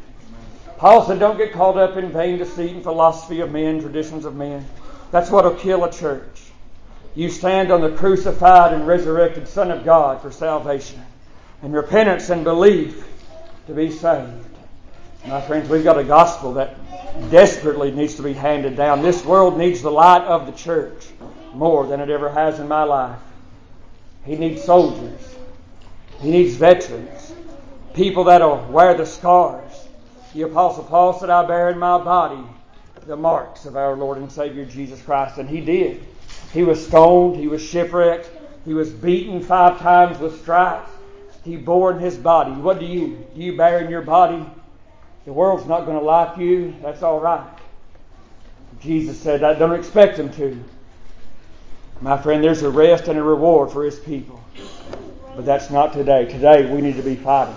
Paul 0.78 1.04
said, 1.04 1.18
don't 1.18 1.36
get 1.36 1.52
caught 1.52 1.76
up 1.76 1.96
in 1.96 2.12
vain 2.12 2.38
deceit 2.38 2.72
and 2.72 2.82
philosophy 2.84 3.40
of 3.40 3.50
men, 3.50 3.80
traditions 3.80 4.24
of 4.24 4.36
men. 4.36 4.64
That's 5.10 5.30
what'll 5.30 5.56
kill 5.56 5.84
a 5.84 5.92
church. 5.92 6.42
You 7.16 7.28
stand 7.28 7.72
on 7.72 7.80
the 7.80 7.96
crucified 7.96 8.72
and 8.72 8.86
resurrected 8.86 9.48
Son 9.48 9.72
of 9.72 9.84
God 9.84 10.22
for 10.22 10.30
salvation 10.30 11.02
and 11.62 11.74
repentance 11.74 12.30
and 12.30 12.44
belief 12.44 13.04
to 13.66 13.74
be 13.74 13.90
saved. 13.90 14.46
My 15.26 15.40
friends, 15.40 15.68
we've 15.68 15.84
got 15.84 15.98
a 15.98 16.04
gospel 16.04 16.54
that 16.54 16.76
desperately 17.30 17.90
needs 17.90 18.14
to 18.14 18.22
be 18.22 18.32
handed 18.32 18.76
down. 18.76 19.02
This 19.02 19.24
world 19.24 19.58
needs 19.58 19.82
the 19.82 19.90
light 19.90 20.22
of 20.22 20.46
the 20.46 20.52
church 20.52 21.08
more 21.52 21.86
than 21.86 22.00
it 22.00 22.08
ever 22.08 22.30
has 22.30 22.60
in 22.60 22.68
my 22.68 22.84
life. 22.84 23.18
He 24.24 24.36
needs 24.36 24.62
soldiers. 24.62 25.36
He 26.20 26.30
needs 26.30 26.54
veterans. 26.54 27.32
People 27.94 28.24
that'll 28.24 28.64
wear 28.70 28.94
the 28.94 29.06
scars. 29.06 29.88
The 30.34 30.42
Apostle 30.42 30.84
Paul 30.84 31.18
said, 31.18 31.30
I 31.30 31.46
bear 31.46 31.70
in 31.70 31.78
my 31.78 31.98
body 32.02 32.42
the 33.06 33.16
marks 33.16 33.64
of 33.64 33.76
our 33.76 33.96
Lord 33.96 34.18
and 34.18 34.30
Savior 34.30 34.64
Jesus 34.64 35.00
Christ. 35.02 35.38
And 35.38 35.48
he 35.48 35.60
did. 35.60 36.04
He 36.52 36.62
was 36.62 36.86
stoned. 36.86 37.36
He 37.36 37.48
was 37.48 37.62
shipwrecked. 37.62 38.30
He 38.64 38.74
was 38.74 38.90
beaten 38.90 39.42
five 39.42 39.78
times 39.80 40.18
with 40.18 40.40
stripes. 40.42 40.90
He 41.44 41.56
bore 41.56 41.92
in 41.92 41.98
his 41.98 42.16
body. 42.16 42.52
What 42.52 42.78
do 42.78 42.86
you? 42.86 43.26
Do 43.34 43.40
you 43.40 43.56
bear 43.56 43.80
in 43.80 43.90
your 43.90 44.02
body 44.02 44.46
the 45.28 45.34
world's 45.34 45.66
not 45.66 45.84
going 45.84 45.98
to 45.98 46.02
like 46.02 46.38
you. 46.38 46.74
That's 46.80 47.02
all 47.02 47.20
right. 47.20 47.46
Jesus 48.80 49.20
said, 49.20 49.44
I 49.44 49.52
don't 49.52 49.78
expect 49.78 50.16
them 50.16 50.32
to. 50.32 50.58
My 52.00 52.16
friend, 52.16 52.42
there's 52.42 52.62
a 52.62 52.70
rest 52.70 53.08
and 53.08 53.18
a 53.18 53.22
reward 53.22 53.70
for 53.70 53.84
his 53.84 53.98
people. 53.98 54.42
But 55.36 55.44
that's 55.44 55.68
not 55.68 55.92
today. 55.92 56.24
Today, 56.24 56.72
we 56.72 56.80
need 56.80 56.96
to 56.96 57.02
be 57.02 57.14
fighting. 57.14 57.54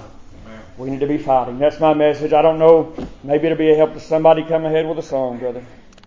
We 0.77 0.89
need 0.89 0.99
to 0.99 1.07
be 1.07 1.17
fighting. 1.17 1.59
That's 1.59 1.79
my 1.79 1.93
message. 1.93 2.33
I 2.33 2.41
don't 2.41 2.59
know. 2.59 2.93
Maybe 3.23 3.45
it'll 3.45 3.57
be 3.57 3.71
a 3.71 3.75
help 3.77 3.93
to 3.93 4.01
somebody 4.01 4.43
come 4.43 4.65
ahead 4.65 4.85
with 4.85 4.99
a 4.99 5.03
song, 5.03 5.37
brother. 5.37 5.63